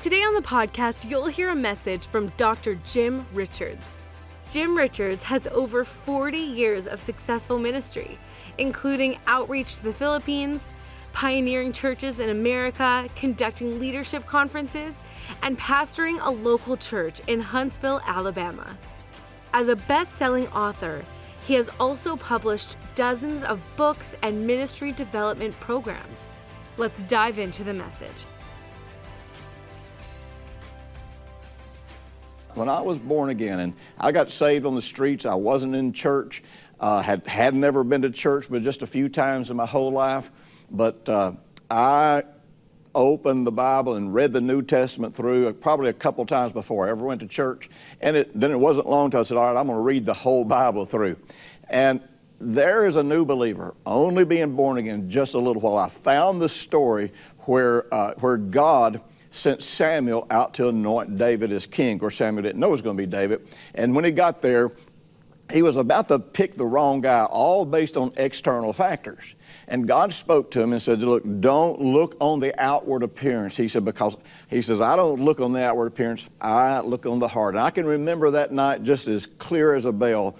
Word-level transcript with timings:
Today 0.00 0.22
on 0.22 0.32
the 0.32 0.40
podcast, 0.40 1.10
you'll 1.10 1.26
hear 1.26 1.48
a 1.48 1.56
message 1.56 2.06
from 2.06 2.28
Dr. 2.36 2.76
Jim 2.84 3.26
Richards. 3.34 3.96
Jim 4.48 4.76
Richards 4.76 5.24
has 5.24 5.48
over 5.48 5.84
40 5.84 6.38
years 6.38 6.86
of 6.86 7.00
successful 7.00 7.58
ministry, 7.58 8.16
including 8.58 9.18
outreach 9.26 9.74
to 9.74 9.82
the 9.82 9.92
Philippines, 9.92 10.72
pioneering 11.12 11.72
churches 11.72 12.20
in 12.20 12.28
America, 12.28 13.08
conducting 13.16 13.80
leadership 13.80 14.24
conferences, 14.24 15.02
and 15.42 15.58
pastoring 15.58 16.24
a 16.24 16.30
local 16.30 16.76
church 16.76 17.20
in 17.26 17.40
Huntsville, 17.40 18.00
Alabama. 18.06 18.78
As 19.52 19.66
a 19.66 19.74
best 19.74 20.14
selling 20.14 20.46
author, 20.50 21.04
he 21.44 21.54
has 21.54 21.70
also 21.80 22.14
published 22.14 22.76
dozens 22.94 23.42
of 23.42 23.60
books 23.74 24.14
and 24.22 24.46
ministry 24.46 24.92
development 24.92 25.58
programs. 25.58 26.30
Let's 26.76 27.02
dive 27.02 27.40
into 27.40 27.64
the 27.64 27.74
message. 27.74 28.26
When 32.58 32.68
I 32.68 32.80
was 32.80 32.98
born 32.98 33.30
again, 33.30 33.60
and 33.60 33.74
I 33.98 34.12
got 34.12 34.30
saved 34.30 34.66
on 34.66 34.74
the 34.74 34.82
streets. 34.82 35.24
I 35.24 35.34
wasn't 35.34 35.74
in 35.74 35.92
church, 35.92 36.42
uh, 36.80 37.00
had 37.00 37.26
had 37.26 37.54
never 37.54 37.84
been 37.84 38.02
to 38.02 38.10
church, 38.10 38.46
but 38.50 38.62
just 38.62 38.82
a 38.82 38.86
few 38.86 39.08
times 39.08 39.48
in 39.48 39.56
my 39.56 39.66
whole 39.66 39.92
life. 39.92 40.30
But 40.70 41.08
uh, 41.08 41.32
I 41.70 42.24
opened 42.94 43.46
the 43.46 43.52
Bible 43.52 43.94
and 43.94 44.12
read 44.12 44.32
the 44.32 44.40
New 44.40 44.62
Testament 44.62 45.14
through 45.14 45.48
uh, 45.48 45.52
probably 45.52 45.88
a 45.88 45.94
couple 45.94 46.26
times 46.26 46.52
before 46.52 46.86
I 46.86 46.90
ever 46.90 47.04
went 47.04 47.20
to 47.20 47.28
church. 47.28 47.70
And 48.00 48.16
it, 48.16 48.38
then 48.38 48.50
it 48.50 48.58
wasn't 48.58 48.88
long 48.88 49.06
until 49.06 49.20
I 49.20 49.22
said, 49.22 49.36
"All 49.36 49.52
right, 49.52 49.58
I'm 49.58 49.66
going 49.66 49.78
to 49.78 49.82
read 49.82 50.04
the 50.04 50.14
whole 50.14 50.44
Bible 50.44 50.84
through." 50.84 51.16
And 51.68 52.00
there 52.40 52.86
is 52.86 52.96
a 52.96 53.02
new 53.02 53.24
believer, 53.24 53.74
only 53.86 54.24
being 54.24 54.56
born 54.56 54.78
again 54.78 55.10
just 55.10 55.34
a 55.34 55.38
little 55.38 55.62
while. 55.62 55.76
I 55.76 55.88
found 55.88 56.40
the 56.40 56.48
story 56.48 57.12
where 57.40 57.92
uh, 57.94 58.14
where 58.14 58.36
God 58.36 59.00
sent 59.30 59.62
Samuel 59.62 60.26
out 60.30 60.54
to 60.54 60.68
anoint 60.68 61.18
David 61.18 61.52
as 61.52 61.66
king. 61.66 61.94
Of 61.94 62.00
course, 62.00 62.16
Samuel 62.16 62.42
didn't 62.42 62.60
know 62.60 62.68
it 62.68 62.72
was 62.72 62.82
going 62.82 62.96
to 62.96 63.02
be 63.02 63.06
David. 63.06 63.46
And 63.74 63.94
when 63.94 64.04
he 64.04 64.10
got 64.10 64.42
there, 64.42 64.72
he 65.52 65.62
was 65.62 65.76
about 65.76 66.08
to 66.08 66.18
pick 66.18 66.56
the 66.56 66.66
wrong 66.66 67.00
guy, 67.00 67.24
all 67.24 67.64
based 67.64 67.96
on 67.96 68.12
external 68.16 68.72
factors. 68.72 69.34
And 69.66 69.88
God 69.88 70.12
spoke 70.12 70.50
to 70.52 70.60
him 70.60 70.72
and 70.72 70.82
said, 70.82 71.00
Look, 71.00 71.22
don't 71.40 71.80
look 71.80 72.16
on 72.20 72.40
the 72.40 72.58
outward 72.60 73.02
appearance. 73.02 73.56
He 73.56 73.68
said, 73.68 73.84
Because 73.84 74.16
he 74.48 74.60
says, 74.60 74.80
I 74.80 74.96
don't 74.96 75.20
look 75.20 75.40
on 75.40 75.52
the 75.52 75.64
outward 75.64 75.86
appearance, 75.86 76.26
I 76.40 76.80
look 76.80 77.06
on 77.06 77.18
the 77.18 77.28
heart. 77.28 77.54
And 77.54 77.62
I 77.62 77.70
can 77.70 77.86
remember 77.86 78.30
that 78.32 78.52
night 78.52 78.82
just 78.82 79.08
as 79.08 79.26
clear 79.26 79.74
as 79.74 79.84
a 79.84 79.92
bell 79.92 80.36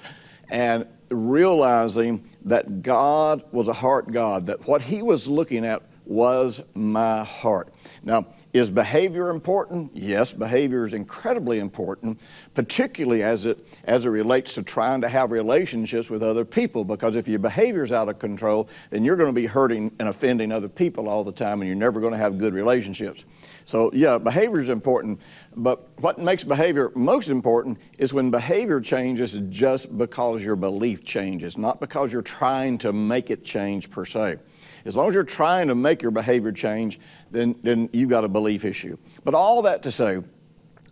and 0.51 0.87
realizing 1.11 2.29
that 2.45 2.83
God 2.83 3.43
was 3.51 3.69
a 3.69 3.73
heart 3.73 4.13
God, 4.13 4.47
that 4.47 4.67
what 4.67 4.83
he 4.83 5.03
was 5.03 5.27
looking 5.27 5.65
at 5.65 5.83
was 6.05 6.61
my 6.75 7.25
heart. 7.25 7.73
Now, 8.03 8.27
is 8.53 8.71
behavior 8.71 9.31
important? 9.31 9.95
Yes, 9.95 10.33
behavior 10.33 10.87
is 10.87 10.95
incredibly 10.95 11.59
important, 11.59 12.19
particularly 12.55 13.23
as 13.23 13.47
it, 13.47 13.67
as 13.85 14.07
it 14.07 14.09
relates 14.09 14.55
to 14.55 14.63
trying 14.63 15.03
to 15.03 15.09
have 15.09 15.31
relationships 15.31 16.09
with 16.09 16.23
other 16.23 16.45
people. 16.45 16.85
Because 16.85 17.15
if 17.17 17.29
your 17.29 17.39
behavior 17.39 17.85
is 17.85 17.93
out 17.93 18.09
of 18.09 18.19
control, 18.19 18.69
then 18.91 19.05
you're 19.05 19.17
going 19.17 19.29
to 19.29 19.39
be 19.39 19.47
hurting 19.47 19.93
and 19.99 20.09
offending 20.09 20.51
other 20.51 20.69
people 20.69 21.09
all 21.09 21.25
the 21.25 21.33
time, 21.33 21.61
and 21.61 21.69
you're 21.69 21.77
never 21.77 22.01
going 22.01 22.13
to 22.13 22.19
have 22.19 22.39
good 22.39 22.55
relationships. 22.55 23.25
So, 23.67 23.91
yeah, 23.93 24.17
behavior 24.17 24.61
is 24.61 24.71
important, 24.71 25.21
but 25.59 25.89
what 25.99 26.19
makes 26.19 26.45
behavior 26.45 26.93
most 26.95 27.29
important 27.29 27.79
is 27.99 28.15
when 28.15 28.31
behavior 28.31 28.81
changes 28.81 29.39
just 29.49 29.99
because 29.99 30.43
your 30.43 30.55
belief 30.55 31.05
changes, 31.05 31.59
not 31.59 31.81
because 31.81 32.13
you're 32.13 32.23
trying 32.23 32.79
to 32.79 32.93
make 32.93 33.31
it 33.31 33.45
change 33.45 33.91
per 33.91 34.05
se. 34.05 34.37
As 34.85 34.95
long 34.95 35.09
as 35.09 35.15
you're 35.15 35.25
trying 35.25 35.67
to 35.69 35.75
make 35.75 36.01
your 36.01 36.13
behavior 36.13 36.53
change, 36.53 37.01
then, 37.33 37.57
then 37.65 37.91
you've 37.93 38.09
got 38.09 38.25
a 38.25 38.29
belief 38.29 38.65
issue. 38.65 38.97
But 39.25 39.35
all 39.35 39.61
that 39.63 39.83
to 39.83 39.91
say, 39.91 40.23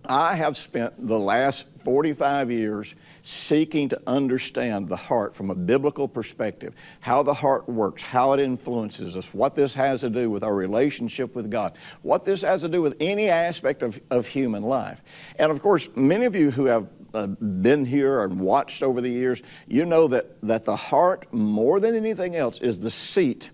I 0.09 0.35
have 0.35 0.57
spent 0.57 1.07
the 1.07 1.19
last 1.19 1.67
45 1.85 2.51
years 2.51 2.95
seeking 3.23 3.89
to 3.91 4.01
understand 4.07 4.89
the 4.89 4.97
heart 4.97 5.35
from 5.35 5.51
a 5.51 5.55
biblical 5.55 6.09
perspective, 6.09 6.75
how 7.01 7.23
the 7.23 7.35
heart 7.35 7.69
works, 7.69 8.03
how 8.03 8.33
it 8.33 8.41
influences 8.41 9.17
us, 9.17 9.33
what 9.33 9.55
this 9.55 9.75
has 9.75 10.01
to 10.01 10.11
do 10.11 10.31
with 10.31 10.43
our 10.43 10.55
relationship 10.55 11.35
with 11.35 11.51
God, 11.51 11.77
what 12.03 12.25
this 12.25 12.43
has 12.43 12.63
to 12.63 12.69
do 12.69 12.83
with 12.83 12.97
any 13.01 13.29
aspect 13.29 13.83
of, 13.83 14.01
of 14.11 14.27
human 14.27 14.63
life. 14.63 15.03
And 15.39 15.53
of 15.53 15.61
course, 15.61 15.89
many 15.95 16.25
of 16.25 16.35
you 16.35 16.51
who 16.51 16.67
have 16.67 16.89
uh, 17.15 17.27
been 17.27 17.85
here 17.85 18.23
and 18.23 18.41
watched 18.41 18.83
over 18.83 19.01
the 19.01 19.11
years, 19.11 19.43
you 19.67 19.85
know 19.85 20.09
that, 20.09 20.41
that 20.43 20.65
the 20.65 20.77
heart, 20.77 21.33
more 21.33 21.81
than 21.81 21.95
anything 21.95 22.37
else, 22.37 22.59
is 22.59 22.79
the 22.79 22.91
seat 22.91 23.51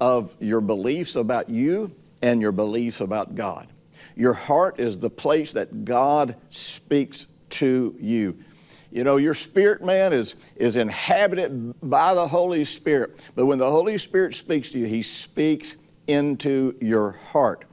of 0.00 0.34
your 0.40 0.60
beliefs 0.60 1.16
about 1.16 1.48
you 1.48 1.94
and 2.22 2.40
your 2.40 2.52
beliefs 2.52 3.00
about 3.00 3.34
God. 3.34 3.68
Your 4.16 4.32
heart 4.32 4.80
is 4.80 4.98
the 4.98 5.10
place 5.10 5.52
that 5.52 5.84
God 5.84 6.36
speaks 6.50 7.26
to 7.50 7.94
you. 8.00 8.42
You 8.90 9.04
know, 9.04 9.18
your 9.18 9.34
spirit 9.34 9.84
man 9.84 10.12
is, 10.14 10.34
is 10.56 10.76
inhabited 10.76 11.74
by 11.82 12.14
the 12.14 12.26
Holy 12.26 12.64
Spirit. 12.64 13.18
But 13.34 13.44
when 13.46 13.58
the 13.58 13.70
Holy 13.70 13.98
Spirit 13.98 14.34
speaks 14.34 14.70
to 14.70 14.78
you, 14.78 14.86
He 14.86 15.02
speaks 15.02 15.74
into 16.06 16.74
your 16.80 17.12
heart. 17.12 17.66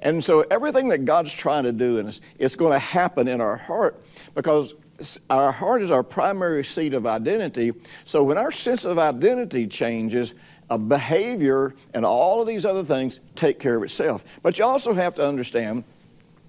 And 0.00 0.24
so 0.24 0.40
everything 0.50 0.88
that 0.88 1.04
God's 1.04 1.32
trying 1.32 1.64
to 1.64 1.72
do 1.72 1.98
in 1.98 2.06
us, 2.06 2.20
it's 2.38 2.56
going 2.56 2.72
to 2.72 2.78
happen 2.78 3.28
in 3.28 3.40
our 3.42 3.56
heart 3.56 4.02
because 4.34 4.74
our 5.28 5.52
heart 5.52 5.82
is 5.82 5.90
our 5.90 6.02
primary 6.02 6.64
seat 6.64 6.94
of 6.94 7.06
identity. 7.06 7.72
So 8.04 8.22
when 8.22 8.38
our 8.38 8.52
sense 8.52 8.84
of 8.84 8.98
identity 8.98 9.66
changes, 9.66 10.34
a 10.70 10.78
behavior 10.78 11.74
and 11.92 12.04
all 12.04 12.40
of 12.40 12.46
these 12.46 12.64
other 12.64 12.84
things 12.84 13.20
take 13.34 13.58
care 13.58 13.76
of 13.76 13.82
itself. 13.82 14.24
But 14.42 14.58
you 14.58 14.64
also 14.64 14.94
have 14.94 15.14
to 15.14 15.26
understand 15.26 15.84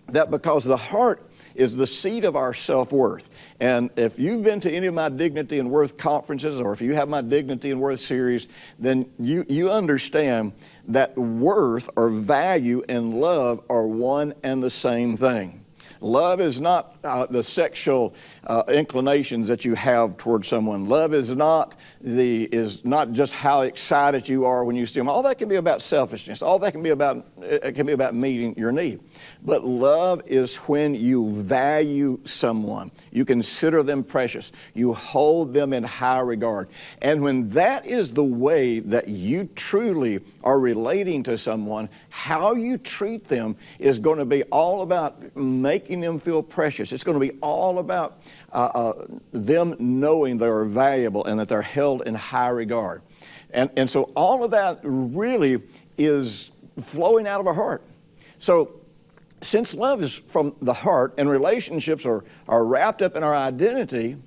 that 0.07 0.29
because 0.29 0.63
the 0.63 0.77
heart 0.77 1.27
is 1.55 1.75
the 1.75 1.87
seat 1.87 2.23
of 2.23 2.35
our 2.35 2.53
self 2.53 2.91
worth. 2.91 3.29
And 3.59 3.89
if 3.97 4.19
you've 4.19 4.43
been 4.43 4.59
to 4.61 4.71
any 4.71 4.87
of 4.87 4.93
my 4.93 5.09
Dignity 5.09 5.59
and 5.59 5.69
Worth 5.69 5.97
conferences, 5.97 6.59
or 6.59 6.71
if 6.71 6.81
you 6.81 6.93
have 6.93 7.09
my 7.09 7.21
Dignity 7.21 7.71
and 7.71 7.81
Worth 7.81 8.01
series, 8.01 8.47
then 8.79 9.09
you, 9.19 9.45
you 9.49 9.71
understand 9.71 10.53
that 10.87 11.17
worth 11.17 11.89
or 11.95 12.09
value 12.09 12.83
and 12.87 13.19
love 13.19 13.61
are 13.69 13.87
one 13.87 14.33
and 14.43 14.61
the 14.61 14.69
same 14.69 15.17
thing. 15.17 15.65
Love 16.01 16.41
is 16.41 16.59
not 16.59 16.95
uh, 17.03 17.27
the 17.27 17.43
sexual 17.43 18.15
uh, 18.47 18.63
inclinations 18.69 19.47
that 19.47 19.63
you 19.63 19.75
have 19.75 20.17
towards 20.17 20.47
someone. 20.47 20.89
Love 20.89 21.13
is 21.13 21.29
not 21.35 21.75
the 22.01 22.45
is 22.45 22.83
not 22.83 23.11
just 23.11 23.33
how 23.33 23.61
excited 23.61 24.27
you 24.27 24.45
are 24.45 24.65
when 24.65 24.75
you 24.75 24.87
see 24.87 24.99
them. 24.99 25.07
All 25.07 25.21
that 25.21 25.37
can 25.37 25.47
be 25.47 25.57
about 25.57 25.83
selfishness. 25.83 26.41
All 26.41 26.57
that 26.59 26.71
can 26.71 26.81
be 26.81 26.89
about 26.89 27.27
it 27.41 27.75
can 27.75 27.85
be 27.85 27.93
about 27.93 28.15
meeting 28.15 28.55
your 28.57 28.71
need. 28.71 28.99
But 29.43 29.63
love 29.63 30.23
is 30.25 30.55
when 30.57 30.95
you 30.95 31.31
value 31.31 32.19
someone. 32.25 32.91
You 33.11 33.23
consider 33.23 33.83
them 33.83 34.03
precious. 34.03 34.51
You 34.73 34.93
hold 34.93 35.53
them 35.53 35.71
in 35.71 35.83
high 35.83 36.21
regard. 36.21 36.69
And 37.01 37.21
when 37.21 37.49
that 37.49 37.85
is 37.85 38.11
the 38.11 38.23
way 38.23 38.79
that 38.79 39.07
you 39.07 39.49
truly 39.55 40.21
are 40.43 40.59
relating 40.59 41.21
to 41.23 41.37
someone, 41.37 41.89
how 42.09 42.53
you 42.53 42.79
treat 42.79 43.25
them 43.25 43.55
is 43.77 43.99
going 43.99 44.17
to 44.17 44.25
be 44.25 44.43
all 44.45 44.81
about 44.81 45.35
making 45.35 45.90
them 45.99 46.19
feel 46.19 46.41
precious. 46.41 46.91
It's 46.93 47.03
going 47.03 47.19
to 47.19 47.33
be 47.33 47.37
all 47.41 47.79
about 47.79 48.21
uh, 48.53 48.69
uh, 48.73 49.05
them 49.31 49.75
knowing 49.79 50.37
they're 50.37 50.63
valuable 50.63 51.25
and 51.25 51.39
that 51.39 51.49
they're 51.49 51.61
held 51.61 52.03
in 52.03 52.15
high 52.15 52.49
regard. 52.49 53.01
And, 53.49 53.69
and 53.75 53.89
so 53.89 54.03
all 54.15 54.43
of 54.43 54.51
that 54.51 54.79
really 54.83 55.61
is 55.97 56.51
flowing 56.79 57.27
out 57.27 57.41
of 57.41 57.47
our 57.47 57.53
heart. 57.53 57.83
So 58.39 58.79
since 59.41 59.73
love 59.73 60.01
is 60.01 60.13
from 60.13 60.55
the 60.61 60.73
heart 60.73 61.15
and 61.17 61.29
relationships 61.29 62.05
are, 62.05 62.23
are 62.47 62.63
wrapped 62.63 63.01
up 63.01 63.15
in 63.15 63.23
our 63.23 63.35
identity, 63.35 64.17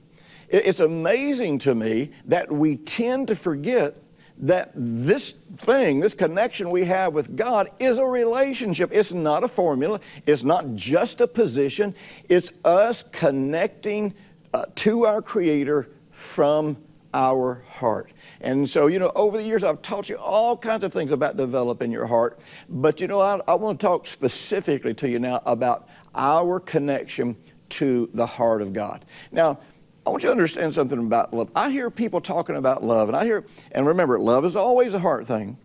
it's 0.48 0.80
amazing 0.80 1.58
to 1.60 1.74
me 1.74 2.10
that 2.26 2.52
we 2.52 2.76
tend 2.76 3.28
to 3.28 3.36
forget 3.36 3.96
that 4.38 4.72
this 4.74 5.32
thing, 5.58 6.00
this 6.00 6.14
connection 6.14 6.70
we 6.70 6.84
have 6.84 7.14
with 7.14 7.36
God 7.36 7.70
is 7.78 7.98
a 7.98 8.04
relationship. 8.04 8.90
It's 8.92 9.12
not 9.12 9.44
a 9.44 9.48
formula. 9.48 10.00
It's 10.26 10.42
not 10.42 10.74
just 10.74 11.20
a 11.20 11.26
position. 11.26 11.94
It's 12.28 12.50
us 12.64 13.02
connecting 13.02 14.14
uh, 14.52 14.64
to 14.76 15.06
our 15.06 15.22
Creator 15.22 15.88
from 16.10 16.76
our 17.12 17.62
heart. 17.68 18.12
And 18.40 18.68
so, 18.68 18.88
you 18.88 18.98
know, 18.98 19.12
over 19.14 19.36
the 19.36 19.44
years, 19.44 19.62
I've 19.62 19.80
taught 19.82 20.08
you 20.08 20.16
all 20.16 20.56
kinds 20.56 20.84
of 20.84 20.92
things 20.92 21.12
about 21.12 21.36
developing 21.36 21.90
your 21.90 22.06
heart. 22.06 22.38
But, 22.68 23.00
you 23.00 23.06
know, 23.06 23.20
I, 23.20 23.40
I 23.46 23.54
want 23.54 23.80
to 23.80 23.86
talk 23.86 24.06
specifically 24.06 24.94
to 24.94 25.08
you 25.08 25.20
now 25.20 25.42
about 25.46 25.88
our 26.14 26.58
connection 26.60 27.36
to 27.70 28.10
the 28.14 28.26
heart 28.26 28.62
of 28.62 28.72
God. 28.72 29.04
Now, 29.32 29.60
I 30.06 30.10
want 30.10 30.22
you 30.22 30.28
to 30.28 30.32
understand 30.32 30.74
something 30.74 30.98
about 30.98 31.32
love. 31.32 31.50
I 31.56 31.70
hear 31.70 31.90
people 31.90 32.20
talking 32.20 32.56
about 32.56 32.84
love, 32.84 33.08
and 33.08 33.16
I 33.16 33.24
hear, 33.24 33.44
and 33.72 33.86
remember, 33.86 34.18
love 34.18 34.44
is 34.44 34.54
always 34.54 34.92
a 34.92 34.98
heart 34.98 35.26
thing. 35.26 35.56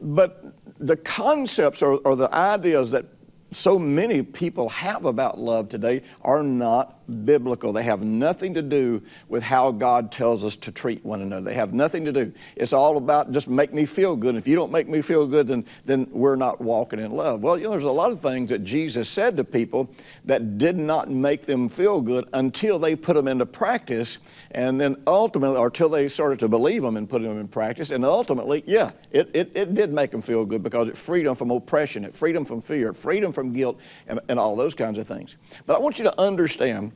But 0.00 0.44
the 0.78 0.96
concepts 0.96 1.82
or, 1.82 1.98
or 2.04 2.16
the 2.16 2.32
ideas 2.34 2.90
that 2.90 3.06
so 3.52 3.78
many 3.78 4.22
people 4.22 4.68
have 4.68 5.04
about 5.04 5.38
love 5.38 5.68
today 5.68 6.02
are 6.22 6.42
not 6.42 6.95
biblical. 7.24 7.72
They 7.72 7.82
have 7.82 8.02
nothing 8.02 8.54
to 8.54 8.62
do 8.62 9.02
with 9.28 9.42
how 9.42 9.70
God 9.70 10.10
tells 10.10 10.44
us 10.44 10.56
to 10.56 10.72
treat 10.72 11.04
one 11.04 11.22
another. 11.22 11.44
They 11.44 11.54
have 11.54 11.72
nothing 11.72 12.04
to 12.04 12.12
do. 12.12 12.32
It's 12.56 12.72
all 12.72 12.96
about 12.96 13.32
just 13.32 13.48
make 13.48 13.72
me 13.72 13.86
feel 13.86 14.16
good. 14.16 14.36
If 14.36 14.48
you 14.48 14.56
don't 14.56 14.72
make 14.72 14.88
me 14.88 15.02
feel 15.02 15.26
good, 15.26 15.46
then, 15.46 15.64
then 15.84 16.06
we're 16.10 16.36
not 16.36 16.60
walking 16.60 16.98
in 16.98 17.12
love. 17.12 17.42
Well, 17.42 17.58
you 17.58 17.64
know, 17.64 17.70
there's 17.70 17.84
a 17.84 17.90
lot 17.90 18.12
of 18.12 18.20
things 18.20 18.50
that 18.50 18.64
Jesus 18.64 19.08
said 19.08 19.36
to 19.36 19.44
people 19.44 19.90
that 20.24 20.58
did 20.58 20.76
not 20.76 21.10
make 21.10 21.46
them 21.46 21.68
feel 21.68 22.00
good 22.00 22.28
until 22.32 22.78
they 22.78 22.96
put 22.96 23.14
them 23.14 23.28
into 23.28 23.46
practice, 23.46 24.18
and 24.50 24.80
then 24.80 24.96
ultimately, 25.06 25.58
or 25.58 25.66
until 25.66 25.88
they 25.88 26.08
started 26.08 26.38
to 26.40 26.48
believe 26.48 26.82
them 26.82 26.96
and 26.96 27.08
put 27.08 27.22
them 27.22 27.38
in 27.38 27.48
practice, 27.48 27.90
and 27.90 28.04
ultimately, 28.04 28.64
yeah, 28.66 28.90
it, 29.10 29.30
it, 29.34 29.52
it 29.54 29.74
did 29.74 29.92
make 29.92 30.10
them 30.10 30.22
feel 30.22 30.44
good 30.44 30.62
because 30.62 30.88
it 30.88 30.96
freed 30.96 31.26
them 31.26 31.34
from 31.34 31.50
oppression, 31.50 32.04
it 32.04 32.14
freed 32.14 32.34
them 32.34 32.44
from 32.44 32.62
fear, 32.62 32.90
it 32.90 32.96
freed 32.96 33.22
them 33.22 33.32
from 33.32 33.52
guilt, 33.52 33.78
and, 34.06 34.20
and 34.28 34.38
all 34.38 34.56
those 34.56 34.74
kinds 34.74 34.98
of 34.98 35.06
things. 35.06 35.36
But 35.66 35.76
I 35.76 35.78
want 35.78 35.98
you 35.98 36.04
to 36.04 36.20
understand 36.20 36.92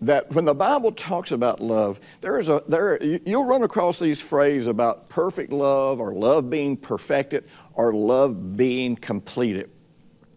that 0.00 0.32
when 0.32 0.44
the 0.44 0.54
Bible 0.54 0.92
talks 0.92 1.30
about 1.30 1.60
love, 1.60 2.00
there 2.20 2.38
is 2.38 2.48
a 2.48 2.62
there 2.66 3.02
you'll 3.02 3.44
run 3.44 3.62
across 3.62 3.98
these 3.98 4.20
phrases 4.20 4.66
about 4.66 5.08
perfect 5.08 5.52
love 5.52 6.00
or 6.00 6.12
love 6.12 6.50
being 6.50 6.76
perfected 6.76 7.44
or 7.74 7.94
love 7.94 8.56
being 8.56 8.96
completed. 8.96 9.70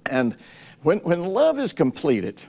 And 0.09 0.35
when 0.83 0.99
when 0.99 1.23
love 1.23 1.57
is 1.57 1.73
completed, 1.73 2.41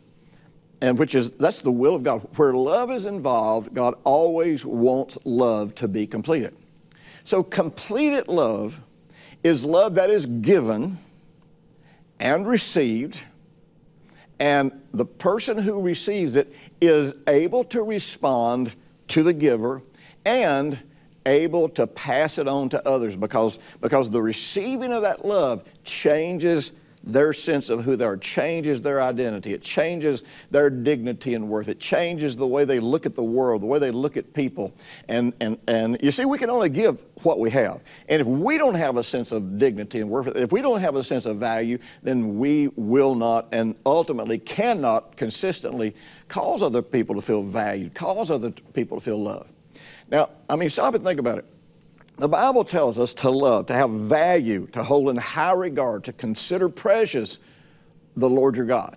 and 0.80 0.98
which 0.98 1.14
is 1.14 1.32
that's 1.32 1.62
the 1.62 1.72
will 1.72 1.94
of 1.94 2.02
God, 2.02 2.28
where 2.36 2.52
love 2.52 2.90
is 2.90 3.06
involved, 3.06 3.72
God 3.72 3.94
always 4.04 4.66
wants 4.66 5.16
love 5.24 5.74
to 5.76 5.88
be 5.88 6.06
completed. 6.06 6.54
So 7.24 7.42
completed 7.42 8.28
love 8.28 8.80
is 9.42 9.64
love 9.64 9.94
that 9.94 10.10
is 10.10 10.26
given 10.26 10.98
and 12.18 12.46
received 12.46 13.18
and 14.38 14.72
the 14.92 15.04
person 15.04 15.58
who 15.58 15.80
receives 15.80 16.36
it 16.36 16.52
is 16.80 17.14
able 17.26 17.64
to 17.64 17.82
respond 17.82 18.74
to 19.08 19.22
the 19.22 19.32
giver 19.32 19.82
and 20.24 20.78
able 21.24 21.68
to 21.70 21.86
pass 21.86 22.38
it 22.38 22.46
on 22.46 22.68
to 22.68 22.88
others 22.88 23.16
because, 23.16 23.58
because 23.80 24.10
the 24.10 24.22
receiving 24.22 24.92
of 24.92 25.02
that 25.02 25.24
love 25.24 25.64
changes 25.84 26.72
their 27.06 27.32
sense 27.32 27.70
of 27.70 27.84
who 27.84 27.96
they 27.96 28.04
are, 28.04 28.16
changes 28.16 28.82
their 28.82 29.00
identity, 29.00 29.54
it 29.54 29.62
changes 29.62 30.24
their 30.50 30.68
dignity 30.68 31.34
and 31.34 31.48
worth, 31.48 31.68
it 31.68 31.78
changes 31.78 32.36
the 32.36 32.46
way 32.46 32.64
they 32.64 32.80
look 32.80 33.06
at 33.06 33.14
the 33.14 33.22
world, 33.22 33.62
the 33.62 33.66
way 33.66 33.78
they 33.78 33.92
look 33.92 34.16
at 34.16 34.34
people. 34.34 34.74
And, 35.08 35.32
and, 35.40 35.58
and 35.68 35.98
you 36.02 36.10
see, 36.10 36.24
we 36.24 36.36
can 36.36 36.50
only 36.50 36.68
give 36.68 37.04
what 37.22 37.38
we 37.38 37.50
have. 37.50 37.80
And 38.08 38.20
if 38.20 38.26
we 38.26 38.58
don't 38.58 38.74
have 38.74 38.96
a 38.96 39.04
sense 39.04 39.32
of 39.32 39.58
dignity 39.58 40.00
and 40.00 40.10
worth, 40.10 40.26
if 40.36 40.50
we 40.50 40.60
don't 40.60 40.80
have 40.80 40.96
a 40.96 41.04
sense 41.04 41.26
of 41.26 41.38
value, 41.38 41.78
then 42.02 42.38
we 42.38 42.68
will 42.76 43.14
not 43.14 43.48
and 43.52 43.76
ultimately 43.86 44.38
cannot 44.38 45.16
consistently 45.16 45.94
cause 46.28 46.62
other 46.62 46.82
people 46.82 47.14
to 47.14 47.22
feel 47.22 47.42
valued, 47.42 47.94
cause 47.94 48.30
other 48.30 48.50
people 48.74 48.98
to 48.98 49.04
feel 49.04 49.22
loved. 49.22 49.50
Now, 50.10 50.30
I 50.48 50.56
mean, 50.56 50.70
stop 50.70 50.94
and 50.94 51.04
think 51.04 51.20
about 51.20 51.38
it. 51.38 51.46
The 52.16 52.28
Bible 52.28 52.64
tells 52.64 52.98
us 52.98 53.12
to 53.14 53.30
love, 53.30 53.66
to 53.66 53.74
have 53.74 53.90
value, 53.90 54.66
to 54.72 54.82
hold 54.82 55.10
in 55.10 55.16
high 55.16 55.52
regard, 55.52 56.04
to 56.04 56.12
consider 56.12 56.68
precious 56.68 57.38
the 58.16 58.30
Lord 58.30 58.56
your 58.56 58.64
God. 58.64 58.96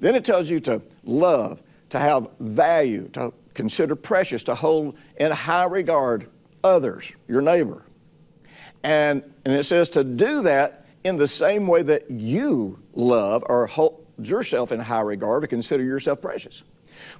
Then 0.00 0.14
it 0.14 0.24
tells 0.24 0.50
you 0.50 0.60
to 0.60 0.82
love, 1.02 1.62
to 1.90 1.98
have 1.98 2.28
value, 2.38 3.08
to 3.14 3.32
consider 3.54 3.96
precious, 3.96 4.42
to 4.44 4.54
hold 4.54 4.96
in 5.16 5.32
high 5.32 5.64
regard 5.64 6.28
others, 6.62 7.10
your 7.26 7.40
neighbor. 7.40 7.84
And, 8.82 9.22
and 9.44 9.54
it 9.54 9.64
says 9.64 9.88
to 9.90 10.04
do 10.04 10.42
that 10.42 10.86
in 11.04 11.16
the 11.16 11.28
same 11.28 11.66
way 11.66 11.82
that 11.82 12.10
you 12.10 12.78
love 12.94 13.44
or 13.46 13.66
hold 13.66 14.06
yourself 14.22 14.72
in 14.72 14.80
high 14.80 15.00
regard, 15.00 15.42
to 15.42 15.48
consider 15.48 15.82
yourself 15.82 16.20
precious. 16.20 16.62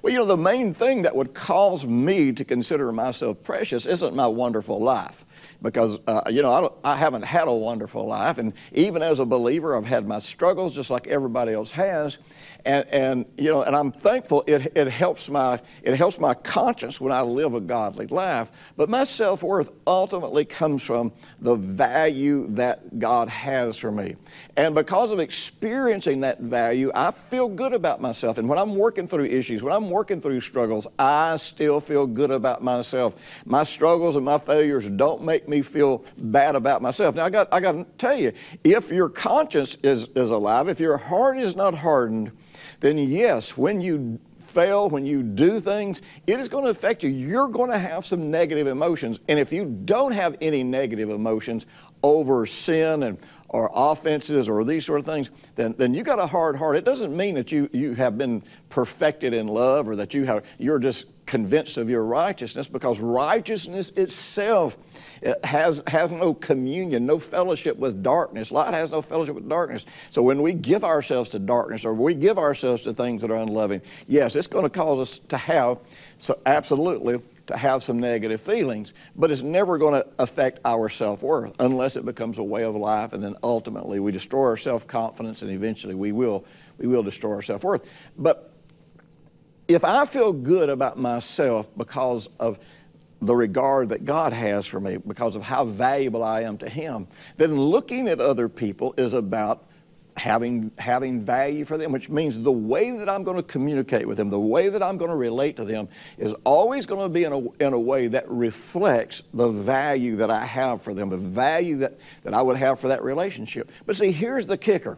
Well, 0.01 0.13
you 0.13 0.19
know, 0.19 0.25
the 0.25 0.37
main 0.37 0.73
thing 0.73 1.03
that 1.03 1.15
would 1.15 1.33
cause 1.33 1.85
me 1.85 2.31
to 2.33 2.43
consider 2.45 2.91
myself 2.91 3.43
precious 3.43 3.85
isn't 3.85 4.15
my 4.15 4.27
wonderful 4.27 4.81
life 4.81 5.25
because, 5.61 5.99
uh, 6.07 6.23
you 6.29 6.41
know, 6.41 6.73
I, 6.83 6.93
I, 6.93 6.95
haven't 6.97 7.23
had 7.23 7.47
a 7.47 7.53
wonderful 7.53 8.07
life. 8.07 8.37
And 8.37 8.53
even 8.73 9.01
as 9.01 9.19
a 9.19 9.25
believer, 9.25 9.75
I've 9.75 9.85
had 9.85 10.07
my 10.07 10.19
struggles 10.19 10.73
just 10.73 10.89
like 10.89 11.07
everybody 11.07 11.53
else 11.53 11.71
has. 11.71 12.17
And, 12.65 12.87
and 12.89 13.25
you 13.37 13.49
know, 13.49 13.63
and 13.63 13.75
I'm 13.75 13.91
thankful 13.91 14.43
it, 14.45 14.71
it, 14.75 14.87
helps 14.87 15.29
my, 15.29 15.59
it 15.83 15.95
helps 15.95 16.19
my 16.19 16.33
conscience 16.33 17.01
when 17.01 17.11
I 17.11 17.21
live 17.21 17.53
a 17.53 17.59
godly 17.59 18.07
life. 18.07 18.51
But 18.77 18.89
my 18.89 19.03
self 19.03 19.43
worth 19.43 19.71
ultimately 19.87 20.45
comes 20.45 20.83
from 20.83 21.11
the 21.39 21.55
value 21.55 22.47
that 22.51 22.99
God 22.99 23.29
has 23.29 23.77
for 23.77 23.91
me. 23.91 24.15
And 24.57 24.75
because 24.75 25.11
of 25.11 25.19
experiencing 25.19 26.21
that 26.21 26.39
value, 26.39 26.91
I 26.93 27.11
feel 27.11 27.47
good 27.47 27.73
about 27.73 28.01
myself. 28.01 28.37
And 28.37 28.47
when 28.47 28.59
I'm 28.59 28.75
working 28.75 29.07
through 29.07 29.25
issues, 29.25 29.63
when 29.63 29.73
I'm 29.73 29.89
working 29.89 30.21
through 30.21 30.41
struggles, 30.41 30.85
I 30.99 31.37
still 31.37 31.79
feel 31.79 32.05
good 32.05 32.31
about 32.31 32.63
myself. 32.63 33.15
My 33.45 33.63
struggles 33.63 34.15
and 34.15 34.25
my 34.25 34.37
failures 34.37 34.89
don't 34.89 35.23
make 35.23 35.47
me 35.47 35.61
feel 35.61 36.03
bad 36.17 36.55
about 36.55 36.81
myself. 36.81 37.15
Now, 37.15 37.25
I 37.25 37.29
got, 37.29 37.47
I 37.51 37.59
got 37.59 37.71
to 37.73 37.85
tell 37.97 38.17
you, 38.17 38.33
if 38.63 38.91
your 38.91 39.09
conscience 39.09 39.77
is, 39.83 40.07
is 40.15 40.29
alive, 40.29 40.67
if 40.67 40.79
your 40.79 40.97
heart 40.97 41.37
is 41.37 41.55
not 41.55 41.73
hardened, 41.73 42.31
then 42.79 42.97
yes, 42.97 43.57
when 43.57 43.81
you 43.81 44.19
fail, 44.51 44.89
when 44.89 45.05
you 45.05 45.23
do 45.23 45.59
things, 45.59 46.01
it 46.27 46.39
is 46.39 46.47
going 46.47 46.65
to 46.65 46.69
affect 46.69 47.03
you. 47.03 47.09
You're 47.09 47.47
going 47.47 47.71
to 47.71 47.79
have 47.79 48.05
some 48.05 48.29
negative 48.29 48.67
emotions. 48.67 49.19
And 49.27 49.39
if 49.39 49.51
you 49.51 49.65
don't 49.65 50.11
have 50.11 50.35
any 50.41 50.63
negative 50.63 51.09
emotions 51.09 51.65
over 52.03 52.45
sin 52.45 53.03
and 53.03 53.17
or 53.53 53.69
offenses 53.73 54.47
or 54.47 54.63
these 54.63 54.85
sort 54.85 54.99
of 54.99 55.05
things, 55.05 55.29
then, 55.55 55.75
then 55.77 55.93
you 55.93 56.03
got 56.03 56.19
a 56.19 56.27
hard 56.27 56.55
heart. 56.55 56.77
It 56.77 56.85
doesn't 56.85 57.15
mean 57.15 57.35
that 57.35 57.51
you, 57.51 57.69
you 57.73 57.95
have 57.95 58.17
been 58.17 58.43
perfected 58.69 59.33
in 59.33 59.47
love 59.47 59.89
or 59.89 59.97
that 59.97 60.13
you 60.13 60.23
have, 60.23 60.45
you're 60.57 60.79
just 60.79 61.05
convinced 61.31 61.77
of 61.77 61.89
your 61.89 62.03
righteousness 62.03 62.67
because 62.67 62.99
righteousness 62.99 63.89
itself 63.95 64.77
uh, 65.25 65.33
has, 65.45 65.81
has 65.87 66.11
no 66.11 66.33
communion, 66.33 67.05
no 67.05 67.17
fellowship 67.17 67.77
with 67.77 68.03
darkness. 68.03 68.51
Light 68.51 68.73
has 68.73 68.91
no 68.91 69.01
fellowship 69.01 69.35
with 69.35 69.47
darkness. 69.47 69.85
So 70.09 70.21
when 70.21 70.41
we 70.41 70.51
give 70.51 70.83
ourselves 70.83 71.29
to 71.29 71.39
darkness 71.39 71.85
or 71.85 71.93
we 71.93 72.15
give 72.15 72.37
ourselves 72.37 72.81
to 72.81 72.93
things 72.93 73.21
that 73.21 73.31
are 73.31 73.37
unloving, 73.37 73.81
yes, 74.07 74.35
it's 74.35 74.47
going 74.47 74.65
to 74.65 74.69
cause 74.69 74.99
us 74.99 75.19
to 75.29 75.37
have, 75.37 75.77
so 76.19 76.37
absolutely, 76.45 77.21
to 77.47 77.55
have 77.55 77.81
some 77.81 77.97
negative 77.97 78.41
feelings, 78.41 78.91
but 79.15 79.31
it's 79.31 79.41
never 79.41 79.77
going 79.77 79.93
to 79.93 80.05
affect 80.19 80.59
our 80.65 80.89
self 80.89 81.23
worth 81.23 81.55
unless 81.59 81.95
it 81.95 82.03
becomes 82.03 82.39
a 82.39 82.43
way 82.43 82.65
of 82.65 82.75
life, 82.75 83.13
and 83.13 83.23
then 83.23 83.37
ultimately 83.41 84.01
we 84.01 84.11
destroy 84.11 84.47
our 84.47 84.57
self 84.57 84.85
confidence, 84.85 85.41
and 85.41 85.49
eventually 85.49 85.95
we 85.95 86.11
will, 86.11 86.43
we 86.77 86.87
will 86.87 87.03
destroy 87.03 87.35
our 87.35 87.41
self 87.41 87.63
worth. 87.63 87.87
But 88.17 88.50
if 89.73 89.83
I 89.83 90.05
feel 90.05 90.33
good 90.33 90.69
about 90.69 90.97
myself 90.97 91.67
because 91.77 92.27
of 92.39 92.59
the 93.21 93.35
regard 93.35 93.89
that 93.89 94.03
God 94.03 94.33
has 94.33 94.65
for 94.65 94.79
me, 94.79 94.97
because 94.97 95.35
of 95.35 95.43
how 95.43 95.65
valuable 95.65 96.23
I 96.23 96.41
am 96.41 96.57
to 96.59 96.69
Him, 96.69 97.07
then 97.37 97.59
looking 97.59 98.07
at 98.07 98.19
other 98.19 98.49
people 98.49 98.93
is 98.97 99.13
about 99.13 99.65
having, 100.17 100.71
having 100.77 101.21
value 101.21 101.65
for 101.65 101.77
them, 101.77 101.91
which 101.91 102.09
means 102.09 102.39
the 102.39 102.51
way 102.51 102.91
that 102.91 103.07
I'm 103.07 103.23
going 103.23 103.37
to 103.37 103.43
communicate 103.43 104.07
with 104.07 104.17
them, 104.17 104.29
the 104.29 104.39
way 104.39 104.69
that 104.69 104.81
I'm 104.81 104.97
going 104.97 105.11
to 105.11 105.17
relate 105.17 105.55
to 105.57 105.65
them 105.65 105.87
is 106.17 106.33
always 106.43 106.85
going 106.85 107.01
to 107.01 107.09
be 107.09 107.23
in 107.23 107.31
a, 107.31 107.65
in 107.65 107.73
a 107.73 107.79
way 107.79 108.07
that 108.07 108.29
reflects 108.29 109.21
the 109.33 109.49
value 109.49 110.17
that 110.17 110.29
I 110.29 110.43
have 110.43 110.81
for 110.81 110.93
them, 110.93 111.09
the 111.09 111.17
value 111.17 111.77
that, 111.77 111.97
that 112.23 112.33
I 112.33 112.41
would 112.41 112.57
have 112.57 112.79
for 112.79 112.87
that 112.89 113.03
relationship. 113.03 113.71
But 113.85 113.95
see, 113.95 114.11
here's 114.11 114.47
the 114.47 114.57
kicker 114.57 114.97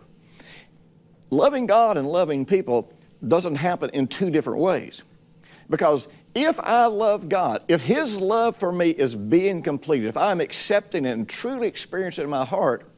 loving 1.29 1.65
God 1.65 1.97
and 1.97 2.07
loving 2.07 2.45
people 2.45 2.93
doesn't 3.27 3.55
happen 3.55 3.89
in 3.91 4.07
two 4.07 4.29
different 4.29 4.59
ways. 4.59 5.01
Because 5.69 6.07
if 6.35 6.59
I 6.59 6.85
love 6.85 7.29
God, 7.29 7.63
if 7.67 7.81
His 7.81 8.17
love 8.17 8.55
for 8.55 8.71
me 8.71 8.89
is 8.89 9.15
being 9.15 9.61
completed, 9.61 10.07
if 10.07 10.17
I'm 10.17 10.41
accepting 10.41 11.05
it 11.05 11.11
and 11.11 11.27
truly 11.27 11.67
experiencing 11.67 12.23
it 12.23 12.25
in 12.25 12.31
my 12.31 12.45
heart, 12.45 12.89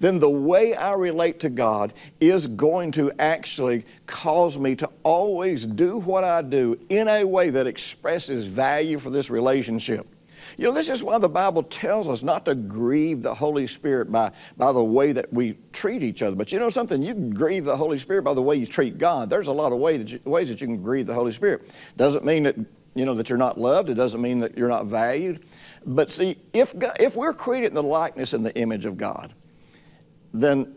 then 0.00 0.18
the 0.18 0.30
way 0.30 0.74
I 0.74 0.94
relate 0.94 1.40
to 1.40 1.50
God 1.50 1.92
is 2.20 2.46
going 2.46 2.92
to 2.92 3.12
actually 3.18 3.84
cause 4.06 4.58
me 4.58 4.74
to 4.76 4.90
always 5.02 5.66
do 5.66 5.98
what 5.98 6.24
I 6.24 6.42
do 6.42 6.78
in 6.88 7.08
a 7.08 7.24
way 7.24 7.50
that 7.50 7.66
expresses 7.66 8.46
value 8.46 8.98
for 8.98 9.10
this 9.10 9.30
relationship. 9.30 10.06
You 10.56 10.68
know, 10.68 10.72
this 10.72 10.88
is 10.88 11.02
why 11.02 11.18
the 11.18 11.28
Bible 11.28 11.62
tells 11.62 12.08
us 12.08 12.22
not 12.22 12.44
to 12.44 12.54
grieve 12.54 13.22
the 13.22 13.34
Holy 13.34 13.66
Spirit 13.66 14.10
by, 14.10 14.32
by 14.56 14.72
the 14.72 14.82
way 14.82 15.12
that 15.12 15.32
we 15.32 15.58
treat 15.72 16.02
each 16.02 16.22
other. 16.22 16.36
But 16.36 16.52
you 16.52 16.58
know 16.58 16.70
something? 16.70 17.02
You 17.02 17.14
can 17.14 17.30
grieve 17.30 17.64
the 17.64 17.76
Holy 17.76 17.98
Spirit 17.98 18.22
by 18.22 18.34
the 18.34 18.42
way 18.42 18.56
you 18.56 18.66
treat 18.66 18.98
God. 18.98 19.30
There's 19.30 19.46
a 19.46 19.52
lot 19.52 19.72
of 19.72 19.78
way 19.78 19.96
that 19.96 20.10
you, 20.10 20.20
ways 20.24 20.48
that 20.48 20.60
you 20.60 20.66
can 20.66 20.82
grieve 20.82 21.06
the 21.06 21.14
Holy 21.14 21.32
Spirit. 21.32 21.70
Doesn't 21.96 22.24
mean 22.24 22.44
that 22.44 22.56
you 22.94 23.04
know, 23.04 23.14
that 23.14 23.28
you're 23.28 23.38
not 23.38 23.58
loved. 23.58 23.88
It 23.88 23.94
doesn't 23.94 24.20
mean 24.20 24.40
that 24.40 24.58
you're 24.58 24.68
not 24.68 24.86
valued. 24.86 25.44
But 25.86 26.10
see, 26.10 26.36
if, 26.52 26.76
God, 26.76 26.96
if 26.98 27.14
we're 27.14 27.32
created 27.32 27.68
in 27.68 27.74
the 27.74 27.82
likeness 27.82 28.32
and 28.32 28.44
the 28.44 28.54
image 28.56 28.84
of 28.84 28.96
God, 28.96 29.32
then 30.34 30.74